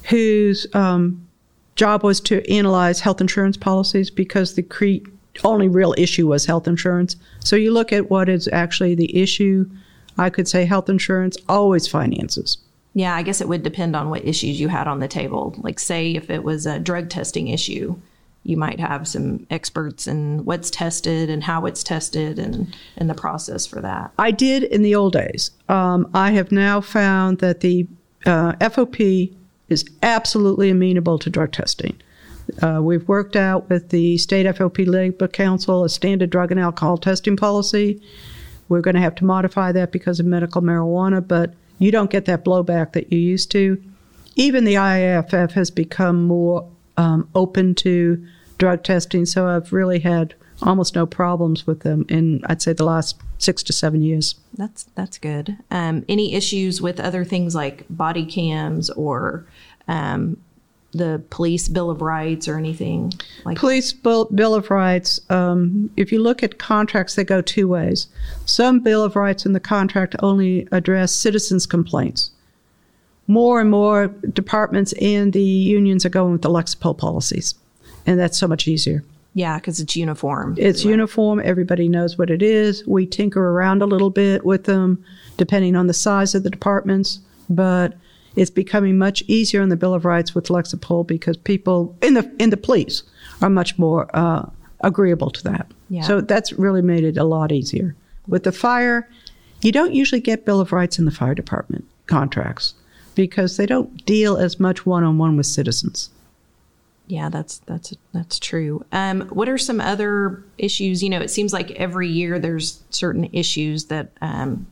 whose 0.10 0.67
um, 0.73 1.25
job 1.75 2.03
was 2.03 2.19
to 2.21 2.49
analyze 2.51 2.99
health 2.99 3.21
insurance 3.21 3.55
policies 3.55 4.10
because 4.10 4.55
the 4.55 4.63
CREAT 4.63 5.05
only 5.43 5.67
real 5.67 5.93
issue 5.97 6.28
was 6.28 6.45
health 6.45 6.67
insurance. 6.67 7.15
So 7.39 7.56
you 7.56 7.71
look 7.71 7.91
at 7.93 8.10
what 8.10 8.30
is 8.30 8.47
actually 8.52 8.95
the 8.95 9.15
issue. 9.17 9.69
I 10.17 10.30
could 10.30 10.47
say 10.47 10.65
health 10.65 10.89
insurance, 10.89 11.38
always 11.47 11.88
finances. 11.88 12.58
Yeah, 12.93 13.15
I 13.15 13.21
guess 13.21 13.39
it 13.39 13.47
would 13.47 13.63
depend 13.63 13.95
on 13.95 14.10
what 14.10 14.25
issues 14.25 14.60
you 14.60 14.67
had 14.67 14.88
on 14.88 14.99
the 14.99 15.08
table. 15.08 15.56
Like, 15.60 15.80
say, 15.80 16.15
if 16.15 16.30
it 16.30 16.43
was 16.43 16.65
a 16.65 16.80
drug 16.80 17.10
testing 17.10 17.47
issue, 17.47 17.95
you 18.43 18.58
might 18.58 18.80
have 18.80 19.08
some 19.08 19.45
experts 19.49 20.08
in 20.08 20.43
what's 20.45 20.71
tested 20.71 21.30
and 21.30 21.43
how 21.43 21.65
it's 21.65 21.84
tested 21.84 22.39
and, 22.39 22.75
and 22.97 23.10
the 23.10 23.13
process 23.13 23.65
for 23.65 23.82
that. 23.82 24.12
I 24.17 24.32
did 24.32 24.63
in 24.63 24.82
the 24.82 24.95
old 24.95 25.13
days. 25.13 25.52
Um, 25.67 26.10
I 26.13 26.32
have 26.32 26.52
now 26.52 26.82
found 26.82 27.39
that 27.39 27.60
the 27.60 27.88
uh, 28.25 28.54
FOP 28.54 29.32
is 29.67 29.86
absolutely 30.02 30.69
amenable 30.69 31.19
to 31.19 31.30
drug 31.30 31.52
testing. 31.52 31.95
Uh, 32.62 32.79
we've 32.81 33.07
worked 33.07 33.35
out 33.35 33.69
with 33.69 33.89
the 33.89 34.17
state 34.17 34.45
FOP 34.45 34.85
Labor 34.88 35.27
Council 35.27 35.83
a 35.83 35.89
standard 35.89 36.29
drug 36.29 36.51
and 36.51 36.59
alcohol 36.59 36.97
testing 36.97 37.38
policy. 37.38 38.01
We're 38.67 38.81
going 38.81 38.95
to 38.95 39.01
have 39.01 39.15
to 39.15 39.25
modify 39.25 39.71
that 39.71 39.91
because 39.91 40.19
of 40.19 40.25
medical 40.25 40.62
marijuana, 40.62 41.25
but 41.25 41.53
you 41.79 41.91
don't 41.91 42.12
get 42.12 42.25
that 42.25 42.45
blowback 42.45 42.93
that 42.93 43.12
you 43.12 43.19
used 43.19 43.51
to. 43.51 43.81
Even 44.35 44.63
the 44.63 44.75
IAFF 44.75 45.51
has 45.53 45.71
become 45.71 46.23
more 46.23 46.69
um, 46.97 47.27
open 47.33 47.75
to 47.75 48.25
drug 48.57 48.83
testing, 48.83 49.25
so 49.25 49.47
I've 49.47 49.73
really 49.73 49.99
had 49.99 50.35
almost 50.62 50.95
no 50.95 51.05
problems 51.05 51.65
with 51.65 51.81
them 51.81 52.05
in 52.09 52.41
I'd 52.45 52.62
say 52.62 52.73
the 52.73 52.83
last 52.83 53.19
six 53.38 53.63
to 53.63 53.73
seven 53.73 54.01
years. 54.01 54.35
That's 54.53 54.83
that's 54.95 55.17
good. 55.17 55.57
Um, 55.71 56.05
any 56.09 56.33
issues 56.33 56.81
with 56.81 56.99
other 56.99 57.23
things 57.23 57.55
like 57.55 57.85
body 57.89 58.25
cams 58.25 58.89
or 58.91 59.45
um, 59.88 60.38
the 60.91 61.21
police 61.30 61.67
bill 61.67 61.89
of 61.89 62.02
rights 62.02 62.47
or 62.47 62.58
anything 62.58 63.13
like 63.45 63.58
police 63.58 63.93
bill, 63.93 64.25
bill 64.25 64.56
of 64.56 64.71
rights 64.71 65.19
um, 65.30 65.89
if 65.97 66.12
you 66.12 66.21
look 66.21 66.41
at 66.41 66.58
contracts 66.58 67.15
they 67.15 67.23
go 67.23 67.41
two 67.41 67.67
ways. 67.67 68.08
Some 68.45 68.80
bill 68.80 69.04
of 69.04 69.15
rights 69.15 69.45
in 69.45 69.54
the 69.54 69.60
contract 69.60 70.15
only 70.19 70.67
address 70.71 71.13
citizens 71.13 71.65
complaints. 71.65 72.32
More 73.28 73.62
and 73.62 73.69
more 73.69 74.08
departments 74.08 74.93
and 74.93 75.32
the 75.34 75.41
unions 75.41 76.06
are 76.06 76.10
going 76.10 76.32
with 76.32 76.41
the 76.41 76.49
lexipol 76.49 76.97
policies 76.97 77.54
and 78.08 78.19
that's 78.19 78.38
so 78.38 78.47
much 78.47 78.67
easier. 78.67 79.04
Yeah 79.36 79.60
because 79.60 79.80
it's 79.80 79.95
uniform. 79.95 80.56
It's 80.58 80.84
right. 80.84 80.91
uniform. 80.91 81.39
Everybody 81.43 81.88
knows 81.88 82.17
what 82.17 82.32
it 82.32 82.41
is. 82.41 82.86
We 82.88 83.06
tinker 83.06 83.52
around 83.52 83.84
a 83.84 83.86
little 83.86 84.10
bit 84.10 84.43
with 84.43 84.63
them 84.63 85.04
depending 85.38 85.75
on 85.75 85.86
the 85.86 85.93
size 85.93 86.34
of 86.34 86.41
the 86.41 86.49
departments 86.49 87.19
but 87.49 87.95
it's 88.35 88.49
becoming 88.49 88.97
much 88.97 89.21
easier 89.27 89.61
in 89.61 89.69
the 89.69 89.75
Bill 89.75 89.93
of 89.93 90.05
Rights 90.05 90.35
with 90.35 90.47
Lexipol 90.47 91.05
because 91.05 91.37
people 91.37 91.95
in 92.01 92.13
the 92.13 92.31
in 92.39 92.49
the 92.49 92.57
police 92.57 93.03
are 93.41 93.49
much 93.49 93.77
more 93.77 94.09
uh, 94.13 94.49
agreeable 94.81 95.29
to 95.31 95.43
that. 95.43 95.67
Yeah. 95.89 96.03
So 96.03 96.21
that's 96.21 96.53
really 96.53 96.81
made 96.81 97.03
it 97.03 97.17
a 97.17 97.23
lot 97.23 97.51
easier. 97.51 97.95
With 98.27 98.43
the 98.43 98.51
fire, 98.51 99.09
you 99.61 99.71
don't 99.71 99.93
usually 99.93 100.21
get 100.21 100.45
Bill 100.45 100.59
of 100.59 100.71
Rights 100.71 100.99
in 100.99 101.05
the 101.05 101.11
fire 101.11 101.35
department 101.35 101.85
contracts 102.07 102.75
because 103.15 103.57
they 103.57 103.65
don't 103.65 104.05
deal 104.05 104.37
as 104.37 104.59
much 104.59 104.85
one 104.85 105.03
on 105.03 105.17
one 105.17 105.35
with 105.35 105.45
citizens. 105.45 106.09
Yeah, 107.07 107.29
that's 107.29 107.57
that's 107.59 107.93
that's 108.13 108.37
true. 108.37 108.85
Um, 108.91 109.21
what 109.29 109.49
are 109.49 109.57
some 109.57 109.81
other 109.81 110.43
issues? 110.59 111.01
You 111.01 111.09
know, 111.09 111.19
it 111.19 111.29
seems 111.29 111.51
like 111.51 111.71
every 111.71 112.07
year 112.07 112.37
there's 112.37 112.83
certain 112.91 113.27
issues 113.33 113.85
that 113.85 114.11
um, 114.21 114.67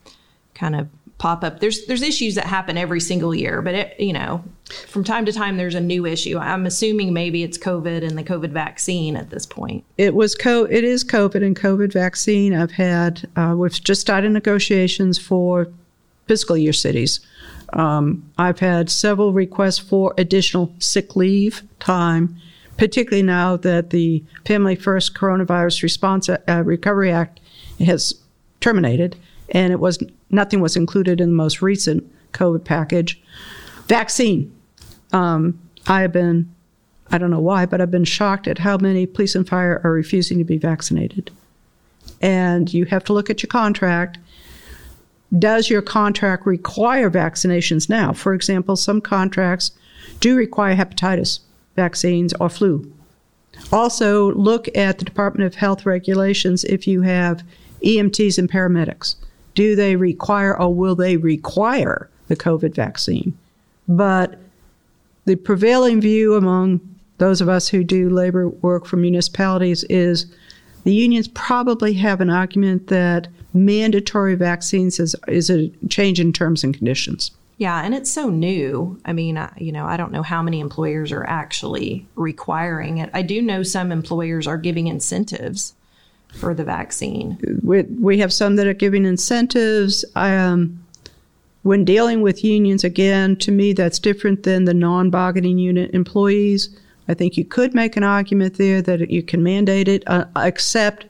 kind 0.54 0.76
of 0.76 0.88
pop 1.18 1.44
up. 1.44 1.60
There's 1.60 1.86
there's 1.86 2.02
issues 2.02 2.36
that 2.36 2.46
happen 2.46 2.78
every 2.78 3.00
single 3.00 3.34
year, 3.34 3.62
but 3.62 3.74
it, 3.74 4.00
you 4.00 4.14
know, 4.14 4.44
from 4.88 5.04
time 5.04 5.26
to 5.26 5.34
time 5.34 5.58
there's 5.58 5.76
a 5.76 5.82
new 5.82 6.06
issue. 6.06 6.38
I'm 6.38 6.66
assuming 6.66 7.14
maybe 7.14 7.44
it's 7.44 7.58
COVID 7.58 8.08
and 8.08 8.18
the 8.18 8.24
COVID 8.24 8.52
vaccine 8.52 9.16
at 9.16 9.30
this 9.30 9.46
point. 9.46 9.84
It 9.98 10.14
was 10.14 10.36
co 10.36 10.66
it 10.66 10.84
is 10.84 11.04
COVID 11.04 11.44
and 11.44 11.56
COVID 11.56 11.94
vaccine. 11.94 12.54
I've 12.54 12.72
had 12.72 13.28
uh, 13.36 13.56
we've 13.58 13.72
just 13.84 14.02
started 14.02 14.32
negotiations 14.32 15.18
for 15.18 15.68
fiscal 16.28 16.58
year 16.58 16.74
cities. 16.74 17.20
Um, 17.74 18.30
I've 18.38 18.60
had 18.60 18.90
several 18.90 19.34
requests 19.34 19.80
for 19.80 20.14
additional 20.18 20.74
sick 20.80 21.16
leave 21.16 21.64
time, 21.80 22.38
particularly 22.78 23.24
now 23.24 23.58
that 23.58 23.90
the 23.90 24.24
Family 24.46 24.76
First 24.76 25.16
Coronavirus 25.16 25.84
Response 25.84 26.30
uh, 26.30 26.64
Recovery 26.64 27.12
Act 27.12 27.40
has 27.80 28.16
terminated 28.62 29.18
and 29.50 29.72
it 29.72 29.80
was 29.80 30.02
nothing 30.30 30.60
was 30.60 30.76
included 30.76 31.22
in 31.22 31.30
the 31.30 31.36
most 31.36 31.62
recent 31.62 32.04
COVID 32.34 32.64
package. 32.64 33.22
Vaccine. 33.88 34.54
Um, 35.14 35.60
I 35.88 36.02
have 36.02 36.12
been, 36.12 36.54
I 37.12 37.18
don't 37.18 37.32
know 37.32 37.40
why, 37.40 37.66
but 37.66 37.80
I've 37.80 37.92
been 37.92 38.04
shocked 38.04 38.48
at 38.48 38.58
how 38.58 38.78
many 38.78 39.06
police 39.06 39.36
and 39.36 39.48
fire 39.48 39.80
are 39.84 39.92
refusing 39.92 40.38
to 40.38 40.44
be 40.44 40.58
vaccinated. 40.58 41.32
And 42.22 42.74
you 42.74 42.86
have 42.86 43.04
to 43.06 43.14
look 43.14 43.30
at 43.30 43.42
your 43.42 43.48
contract. 43.48 44.18
Does 45.38 45.70
your 45.70 45.82
contract 45.82 46.46
require 46.46 47.10
vaccinations 47.10 47.90
now? 47.90 48.14
For 48.14 48.34
example, 48.34 48.76
some 48.76 49.02
contracts 49.02 49.72
do 50.20 50.36
require 50.36 50.76
hepatitis 50.76 51.40
vaccines 51.76 52.34
or 52.40 52.50
flu. 52.50 52.92
Also, 53.72 54.34
look 54.34 54.68
at 54.76 55.00
the 55.00 55.06
Department 55.06 55.48
of 55.48 55.56
Health 55.56 55.86
regulations 55.86 56.64
if 56.66 56.88
you 56.88 57.02
have 57.02 57.44
EMTs 57.84 58.38
and 58.38 58.52
paramedics. 58.52 59.16
Do 59.58 59.76
they 59.76 59.96
require 59.96 60.56
or 60.56 60.72
will 60.72 60.94
they 60.94 61.18
require 61.18 62.12
the 62.28 62.36
COVID 62.36 62.76
vaccine? 62.76 63.36
But 63.88 64.38
the 65.26 65.36
prevailing 65.36 66.00
view 66.00 66.36
among 66.36 66.80
those 67.18 67.42
of 67.42 67.50
us 67.50 67.68
who 67.68 67.84
do 67.84 68.08
labor 68.08 68.50
work 68.50 68.86
for 68.86 68.98
municipalities 68.98 69.84
is 69.86 70.28
the 70.84 70.94
unions 70.94 71.28
probably 71.30 71.94
have 71.94 72.22
an 72.22 72.30
argument 72.30 72.86
that 72.90 73.30
mandatory 73.52 74.36
vaccines 74.36 75.00
is, 75.00 75.16
is 75.28 75.50
a 75.50 75.70
change 75.90 76.20
in 76.20 76.32
terms 76.32 76.64
and 76.64 76.76
conditions. 76.76 77.32
Yeah, 77.58 77.82
and 77.82 77.96
it's 77.96 78.12
so 78.12 78.30
new. 78.30 79.02
I 79.06 79.14
mean, 79.14 79.44
you 79.58 79.72
know, 79.72 79.88
I 79.88 79.98
don't 79.98 80.12
know 80.12 80.22
how 80.22 80.44
many 80.44 80.60
employers 80.60 81.12
are 81.12 81.26
actually 81.26 82.06
requiring 82.16 83.00
it. 83.00 83.10
I 83.12 83.24
do 83.24 83.42
know 83.42 83.64
some 83.64 83.92
employers 83.92 84.46
are 84.46 84.60
giving 84.60 84.86
incentives 84.86 85.74
for 86.34 86.54
the 86.54 86.64
vaccine. 86.64 87.38
We, 87.64 87.84
we 87.84 88.18
have 88.20 88.34
some 88.34 88.56
that 88.58 88.68
are 88.68 88.74
giving 88.74 89.06
incentives. 89.06 90.06
Um, 90.16 90.84
when 91.64 91.84
dealing 91.84 92.22
with 92.22 92.44
unions, 92.44 92.84
again, 92.84 93.36
to 93.38 93.52
me, 93.52 93.74
that's 93.74 94.00
different 94.00 94.44
than 94.44 94.66
the 94.66 94.74
non 94.74 95.10
bargaining 95.10 95.58
unit 95.58 95.94
employees. 95.94 96.70
I 97.08 97.14
think 97.14 97.38
you 97.38 97.46
could 97.46 97.74
make 97.74 97.96
an 97.98 98.04
argument 98.04 98.58
there 98.58 98.82
that 98.82 99.10
you 99.10 99.24
can 99.24 99.42
mandate 99.42 99.88
it, 99.88 100.04
uh, 100.08 100.26
except 100.38 101.06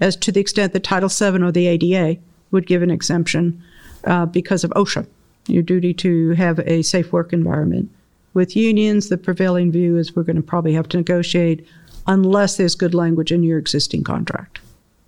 as 0.00 0.16
to 0.16 0.32
the 0.32 0.40
extent 0.40 0.72
that 0.72 0.84
Title 0.84 1.08
VII 1.08 1.42
or 1.42 1.52
the 1.52 1.66
ADA 1.66 2.20
would 2.50 2.66
give 2.66 2.82
an 2.82 2.90
exemption 2.90 3.62
uh, 4.04 4.26
because 4.26 4.64
of 4.64 4.70
OSHA 4.70 5.06
your 5.46 5.62
duty 5.62 5.92
to 5.94 6.30
have 6.32 6.60
a 6.60 6.82
safe 6.82 7.12
work 7.12 7.32
environment. 7.32 7.90
With 8.34 8.56
unions, 8.56 9.08
the 9.08 9.18
prevailing 9.18 9.72
view 9.72 9.96
is 9.96 10.14
we're 10.14 10.22
going 10.22 10.36
to 10.36 10.42
probably 10.42 10.72
have 10.74 10.88
to 10.90 10.96
negotiate 10.96 11.66
unless 12.10 12.56
there's 12.56 12.74
good 12.74 12.92
language 12.92 13.30
in 13.30 13.44
your 13.44 13.58
existing 13.58 14.02
contract. 14.02 14.60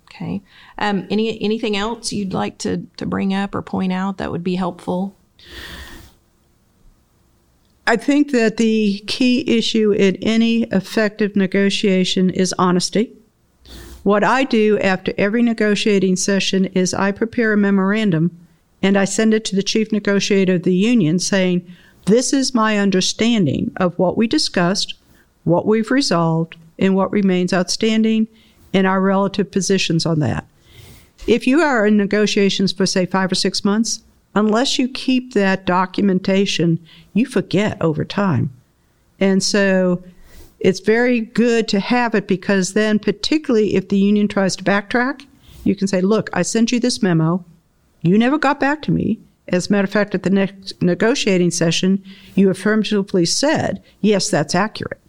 Okay. 0.09 0.41
Um, 0.77 1.05
any 1.09 1.41
anything 1.41 1.75
else 1.75 2.13
you'd 2.13 2.33
like 2.33 2.57
to, 2.59 2.85
to 2.97 3.05
bring 3.05 3.33
up 3.33 3.53
or 3.53 3.61
point 3.61 3.91
out 3.91 4.17
that 4.17 4.31
would 4.31 4.43
be 4.43 4.55
helpful? 4.55 5.15
I 7.85 7.97
think 7.97 8.31
that 8.31 8.55
the 8.55 8.99
key 9.07 9.43
issue 9.57 9.91
in 9.91 10.15
any 10.17 10.63
effective 10.63 11.35
negotiation 11.35 12.29
is 12.29 12.55
honesty. 12.57 13.11
What 14.03 14.23
I 14.23 14.45
do 14.45 14.79
after 14.79 15.13
every 15.17 15.41
negotiating 15.41 16.15
session 16.15 16.65
is 16.65 16.93
I 16.93 17.11
prepare 17.11 17.51
a 17.51 17.57
memorandum 17.57 18.37
and 18.81 18.97
I 18.97 19.03
send 19.03 19.33
it 19.33 19.43
to 19.45 19.55
the 19.55 19.63
chief 19.63 19.91
negotiator 19.91 20.55
of 20.55 20.63
the 20.63 20.75
union 20.75 21.19
saying, 21.19 21.65
This 22.05 22.31
is 22.31 22.53
my 22.53 22.77
understanding 22.77 23.73
of 23.77 23.99
what 23.99 24.15
we 24.15 24.27
discussed, 24.27 24.93
what 25.43 25.65
we've 25.65 25.91
resolved, 25.91 26.55
and 26.79 26.95
what 26.95 27.11
remains 27.11 27.53
outstanding, 27.53 28.27
and 28.73 28.87
our 28.87 29.01
relative 29.01 29.51
positions 29.51 30.05
on 30.05 30.19
that. 30.19 30.45
If 31.27 31.47
you 31.47 31.61
are 31.61 31.85
in 31.85 31.95
negotiations 31.95 32.71
for, 32.71 32.85
say, 32.85 33.05
five 33.05 33.31
or 33.31 33.35
six 33.35 33.63
months, 33.63 34.01
unless 34.35 34.79
you 34.79 34.87
keep 34.87 35.33
that 35.33 35.65
documentation, 35.65 36.79
you 37.13 37.25
forget 37.25 37.81
over 37.81 38.03
time. 38.03 38.51
And 39.19 39.41
so 39.41 40.03
it's 40.59 40.79
very 40.79 41.21
good 41.21 41.67
to 41.69 41.79
have 41.79 42.15
it 42.15 42.27
because 42.27 42.73
then, 42.73 42.99
particularly 42.99 43.75
if 43.75 43.89
the 43.89 43.97
union 43.97 44.27
tries 44.27 44.55
to 44.55 44.63
backtrack, 44.63 45.25
you 45.63 45.75
can 45.75 45.87
say, 45.87 46.01
Look, 46.01 46.29
I 46.33 46.41
sent 46.41 46.71
you 46.71 46.79
this 46.79 47.01
memo. 47.01 47.45
You 48.01 48.17
never 48.17 48.37
got 48.37 48.59
back 48.59 48.81
to 48.83 48.91
me. 48.91 49.19
As 49.47 49.67
a 49.67 49.71
matter 49.71 49.85
of 49.85 49.91
fact, 49.91 50.15
at 50.15 50.23
the 50.23 50.29
next 50.29 50.81
negotiating 50.81 51.51
session, 51.51 52.03
you 52.35 52.49
affirmatively 52.49 53.25
said, 53.25 53.83
yes, 54.01 54.29
that's 54.29 54.55
accurate. 54.55 54.99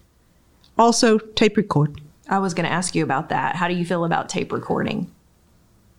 Also, 0.79 1.19
tape 1.19 1.57
record. 1.57 2.01
I 2.29 2.39
was 2.39 2.55
going 2.55 2.67
to 2.67 2.73
ask 2.73 2.95
you 2.95 3.05
about 3.05 3.29
that. 3.29 3.57
How 3.57 3.69
do 3.69 3.75
you 3.75 3.85
feel 3.85 4.05
about 4.05 4.29
tape 4.29 4.53
recording? 4.53 5.11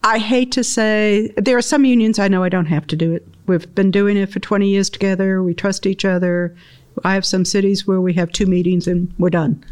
I 0.04 0.20
hate 0.20 0.52
to 0.54 0.64
say, 0.64 1.32
there 1.38 1.58
are 1.58 1.64
some 1.64 1.86
unions 1.86 2.20
I 2.20 2.28
know 2.28 2.44
I 2.44 2.50
don't 2.50 2.68
have 2.68 2.86
to 2.88 2.96
do 2.96 3.14
it. 3.14 3.28
We've 3.48 3.74
been 3.74 3.92
doing 3.92 4.18
it 4.18 4.30
for 4.30 4.40
20 4.40 4.68
years 4.68 4.90
together. 4.90 5.42
We 5.42 5.54
trust 5.54 5.86
each 5.86 6.06
other. 6.06 6.56
I 7.04 7.14
have 7.14 7.26
some 7.26 7.46
cities 7.46 7.88
where 7.88 8.02
we 8.02 8.14
have 8.14 8.32
two 8.32 8.46
meetings 8.46 8.88
and 8.88 9.12
we're 9.18 9.30
done. 9.30 9.64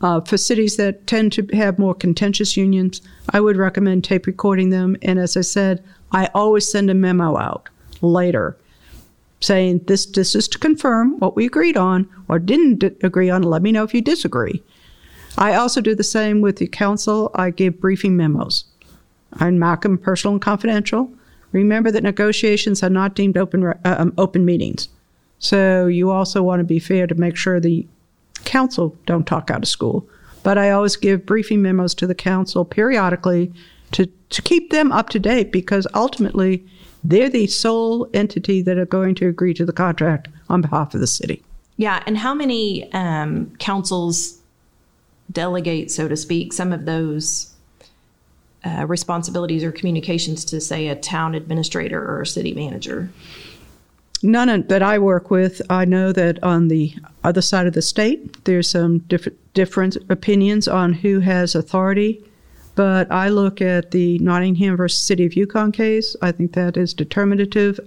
Uh, 0.00 0.20
for 0.20 0.36
cities 0.36 0.76
that 0.76 1.06
tend 1.06 1.32
to 1.32 1.46
have 1.52 1.78
more 1.78 1.94
contentious 1.94 2.56
unions, 2.56 3.02
I 3.30 3.40
would 3.40 3.56
recommend 3.56 4.04
tape 4.04 4.26
recording 4.26 4.70
them. 4.70 4.96
And 5.02 5.18
as 5.18 5.36
I 5.36 5.42
said, 5.42 5.82
I 6.12 6.28
always 6.34 6.70
send 6.70 6.90
a 6.90 6.94
memo 6.94 7.36
out 7.36 7.68
later 8.00 8.56
saying 9.42 9.80
this 9.86 10.06
this 10.06 10.34
is 10.34 10.48
to 10.48 10.58
confirm 10.58 11.18
what 11.18 11.36
we 11.36 11.46
agreed 11.46 11.76
on 11.76 12.08
or 12.28 12.38
didn't 12.38 12.78
d- 12.78 12.90
agree 13.02 13.30
on. 13.30 13.42
Let 13.42 13.62
me 13.62 13.72
know 13.72 13.84
if 13.84 13.94
you 13.94 14.00
disagree. 14.00 14.62
I 15.38 15.54
also 15.54 15.80
do 15.80 15.94
the 15.94 16.04
same 16.04 16.40
with 16.40 16.56
the 16.56 16.66
council. 16.66 17.30
I 17.34 17.50
give 17.50 17.80
briefing 17.80 18.16
memos. 18.16 18.64
I 19.34 19.50
mark 19.50 19.82
them 19.82 19.98
personal 19.98 20.34
and 20.34 20.42
confidential. 20.42 21.10
Remember 21.52 21.90
that 21.90 22.02
negotiations 22.02 22.82
are 22.82 22.90
not 22.90 23.14
deemed 23.14 23.36
open 23.36 23.64
uh, 23.64 23.74
um, 23.84 24.12
open 24.18 24.44
meetings. 24.44 24.88
So 25.38 25.86
you 25.86 26.10
also 26.10 26.42
want 26.42 26.60
to 26.60 26.64
be 26.64 26.78
fair 26.78 27.06
to 27.06 27.14
make 27.14 27.36
sure 27.36 27.58
the 27.58 27.86
council 28.44 28.96
don't 29.06 29.26
talk 29.26 29.50
out 29.50 29.62
of 29.62 29.68
school. 29.68 30.08
But 30.42 30.58
I 30.58 30.70
always 30.70 30.96
give 30.96 31.26
briefing 31.26 31.62
memos 31.62 31.94
to 31.96 32.06
the 32.06 32.14
council 32.14 32.64
periodically 32.64 33.52
to, 33.92 34.06
to 34.06 34.42
keep 34.42 34.70
them 34.70 34.90
up 34.90 35.08
to 35.10 35.18
date 35.18 35.52
because 35.52 35.86
ultimately 35.94 36.66
they're 37.04 37.30
the 37.30 37.46
sole 37.46 38.08
entity 38.14 38.62
that 38.62 38.78
are 38.78 38.86
going 38.86 39.14
to 39.16 39.28
agree 39.28 39.54
to 39.54 39.64
the 39.64 39.72
contract 39.72 40.28
on 40.48 40.60
behalf 40.60 40.94
of 40.94 41.00
the 41.00 41.06
city. 41.06 41.42
Yeah, 41.76 42.02
and 42.06 42.16
how 42.18 42.34
many 42.34 42.92
um, 42.92 43.54
councils 43.56 44.38
delegate, 45.30 45.90
so 45.90 46.08
to 46.08 46.16
speak, 46.16 46.52
some 46.52 46.72
of 46.72 46.84
those 46.84 47.52
uh, 48.64 48.86
responsibilities 48.86 49.64
or 49.64 49.72
communications 49.72 50.44
to, 50.46 50.60
say, 50.60 50.88
a 50.88 50.94
town 50.94 51.34
administrator 51.34 52.00
or 52.00 52.22
a 52.22 52.26
city 52.26 52.54
manager? 52.54 53.10
None 54.22 54.66
that 54.68 54.82
I 54.82 54.98
work 55.00 55.30
with. 55.30 55.60
I 55.68 55.84
know 55.84 56.12
that 56.12 56.40
on 56.44 56.68
the 56.68 56.94
other 57.24 57.42
side 57.42 57.66
of 57.66 57.72
the 57.72 57.82
state, 57.82 58.44
there's 58.44 58.70
some 58.70 58.98
different 59.00 59.38
different 59.54 59.96
opinions 60.08 60.68
on 60.68 60.92
who 60.92 61.20
has 61.20 61.54
authority 61.54 62.24
but 62.74 63.10
I 63.10 63.28
look 63.28 63.60
at 63.60 63.90
the 63.90 64.18
Nottingham 64.18 64.76
versus 64.76 65.00
City 65.00 65.26
of 65.26 65.34
Yukon 65.34 65.72
case. 65.72 66.16
I 66.22 66.32
think 66.32 66.52
that 66.52 66.76
is 66.76 66.94
determinative, 66.94 67.78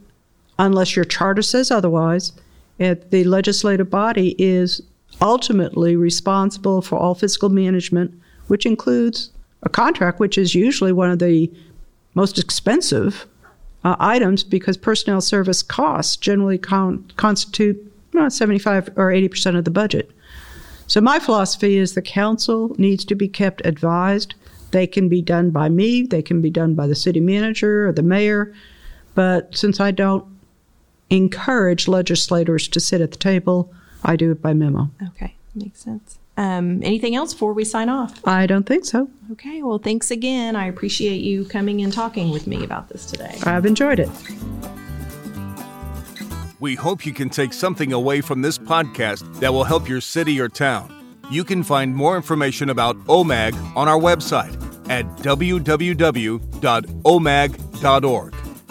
unless 0.60 0.95
your 0.95 1.06
charter 1.06 1.41
says 1.41 1.71
otherwise. 1.71 2.34
It, 2.78 3.10
the 3.12 3.24
legislative 3.24 3.89
body 3.89 4.36
is 4.38 4.82
ultimately 5.21 5.95
responsible 5.95 6.82
for 6.82 6.98
all 6.98 7.15
fiscal 7.15 7.50
management, 7.50 8.13
which 8.48 8.65
includes 8.65 9.32
a 9.63 9.69
contract, 9.69 10.19
which 10.19 10.38
is 10.38 10.54
usually 10.54 10.91
one 10.91 11.10
of 11.10 11.19
the 11.19 11.52
most 12.13 12.38
expensive 12.38 13.26
uh, 13.84 13.95
items 14.00 14.43
because 14.43 14.78
personnel 14.78 15.21
service 15.21 15.63
costs 15.63 16.15
generally 16.17 16.58
con- 16.58 17.12
constitute 17.17 17.91
75 18.30 18.89
or 18.95 19.12
80 19.12 19.30
percent 19.30 19.58
of 19.58 19.65
the 19.65 19.71
budget. 19.71 20.12
So 20.88 21.02
my 21.02 21.19
philosophy 21.19 21.78
is 21.78 21.93
the 21.93 22.02
council 22.02 22.76
needs 22.78 23.04
to 23.06 23.15
be 23.15 23.28
kept 23.28 23.65
advised 23.65 24.36
they 24.75 24.85
can 24.85 25.07
be 25.07 25.21
done 25.21 25.51
by 25.51 25.69
me, 25.69 26.01
they 26.01 26.21
can 26.21 26.41
be 26.41 26.49
done 26.49 26.75
by 26.75 26.85
the 26.85 26.95
city 26.95 27.21
manager 27.21 27.88
or 27.88 27.93
the 27.93 28.03
mayor. 28.03 28.53
But 29.13 29.55
since 29.55 29.79
I 29.79 29.91
don't 29.91 30.25
encourage 31.09 31.88
legislators 31.88 32.67
to 32.67 32.81
sit 32.81 32.99
at 32.99 33.11
the 33.11 33.17
table, 33.17 33.73
I 34.03 34.17
do 34.17 34.31
it 34.31 34.41
by 34.41 34.53
memo. 34.53 34.91
Okay, 35.07 35.33
makes 35.55 35.79
sense. 35.79 36.19
Um, 36.35 36.83
anything 36.83 37.15
else 37.15 37.33
before 37.33 37.53
we 37.53 37.63
sign 37.63 37.88
off? 37.88 38.19
I 38.27 38.45
don't 38.47 38.65
think 38.65 38.83
so. 38.83 39.09
Okay, 39.31 39.63
well, 39.63 39.77
thanks 39.77 40.11
again. 40.11 40.57
I 40.57 40.65
appreciate 40.65 41.21
you 41.21 41.45
coming 41.45 41.81
and 41.81 41.93
talking 41.93 42.29
with 42.29 42.45
me 42.45 42.61
about 42.65 42.89
this 42.89 43.05
today. 43.05 43.38
I've 43.43 43.65
enjoyed 43.65 43.99
it. 43.99 44.09
We 46.59 46.75
hope 46.75 47.05
you 47.05 47.13
can 47.13 47.29
take 47.29 47.53
something 47.53 47.93
away 47.93 48.19
from 48.19 48.41
this 48.41 48.57
podcast 48.57 49.39
that 49.39 49.53
will 49.53 49.63
help 49.63 49.88
your 49.88 50.01
city 50.01 50.41
or 50.41 50.49
town. 50.49 50.91
You 51.31 51.45
can 51.45 51.63
find 51.63 51.95
more 51.95 52.17
information 52.17 52.69
about 52.69 52.97
OMAG 53.05 53.55
on 53.77 53.88
our 53.88 53.97
website 53.97 54.64
at 54.89 55.06
www.omag.org 55.17 56.36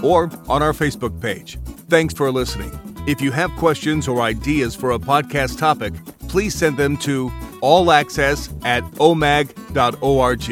or 0.02 0.30
on 0.48 0.62
our 0.62 0.72
Facebook 0.72 1.20
page. 1.20 1.58
Thanks 1.88 2.14
for 2.14 2.30
listening. 2.30 2.70
If 3.06 3.20
you 3.20 3.30
have 3.32 3.50
questions 3.52 4.08
or 4.08 4.22
ideas 4.22 4.74
for 4.74 4.92
a 4.92 4.98
podcast 4.98 5.58
topic, 5.58 5.92
please 6.28 6.54
send 6.54 6.76
them 6.76 6.96
to 6.98 7.28
allaccess 7.62 8.48
at 8.64 8.82
omag.org. 8.94 10.50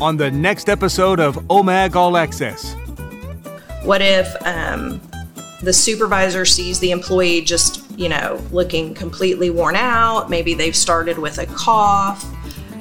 on 0.00 0.16
the 0.16 0.30
next 0.30 0.68
episode 0.68 1.20
of 1.20 1.36
OMAG 1.48 1.94
All 1.94 2.16
Access. 2.16 2.74
What 3.84 4.02
if 4.02 4.34
um, 4.44 5.00
the 5.62 5.72
supervisor 5.72 6.44
sees 6.44 6.80
the 6.80 6.90
employee 6.90 7.42
just, 7.42 7.88
you 7.98 8.08
know, 8.08 8.42
looking 8.50 8.94
completely 8.94 9.50
worn 9.50 9.76
out? 9.76 10.28
Maybe 10.30 10.54
they've 10.54 10.74
started 10.74 11.18
with 11.18 11.38
a 11.38 11.46
cough, 11.46 12.24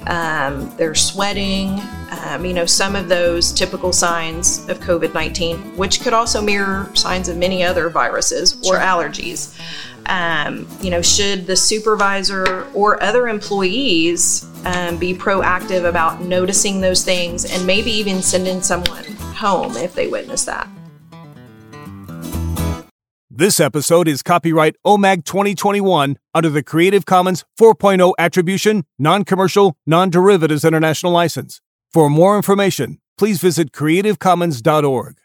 um, 0.07 0.75
they're 0.77 0.95
sweating, 0.95 1.79
um, 2.25 2.45
you 2.45 2.53
know, 2.53 2.65
some 2.65 2.95
of 2.95 3.07
those 3.09 3.51
typical 3.51 3.93
signs 3.93 4.67
of 4.69 4.79
COVID 4.79 5.13
19, 5.13 5.77
which 5.77 6.01
could 6.01 6.13
also 6.13 6.41
mirror 6.41 6.89
signs 6.93 7.29
of 7.29 7.37
many 7.37 7.63
other 7.63 7.89
viruses 7.89 8.53
or 8.67 8.77
allergies. 8.77 9.59
Um, 10.07 10.67
you 10.81 10.89
know, 10.89 11.01
should 11.01 11.47
the 11.47 11.55
supervisor 11.55 12.67
or 12.73 13.01
other 13.01 13.29
employees 13.29 14.45
um, 14.65 14.97
be 14.97 15.13
proactive 15.13 15.87
about 15.87 16.21
noticing 16.21 16.81
those 16.81 17.05
things 17.05 17.45
and 17.45 17.65
maybe 17.65 17.91
even 17.91 18.21
sending 18.21 18.61
someone 18.61 19.05
home 19.35 19.77
if 19.77 19.93
they 19.93 20.07
witness 20.07 20.43
that? 20.45 20.67
This 23.35 23.59
episode 23.59 24.07
is 24.07 24.21
copyright 24.21 24.75
OMAG 24.85 25.25
2021 25.25 26.19
under 26.35 26.49
the 26.49 26.61
Creative 26.61 27.03
Commons 27.03 27.43
4.0 27.59 28.13
Attribution, 28.19 28.85
Non 28.99 29.25
Commercial, 29.25 29.75
Non 29.87 30.11
Derivatives 30.11 30.63
International 30.63 31.11
License. 31.11 31.59
For 31.91 32.11
more 32.11 32.37
information, 32.37 32.99
please 33.17 33.41
visit 33.41 33.71
creativecommons.org. 33.71 35.22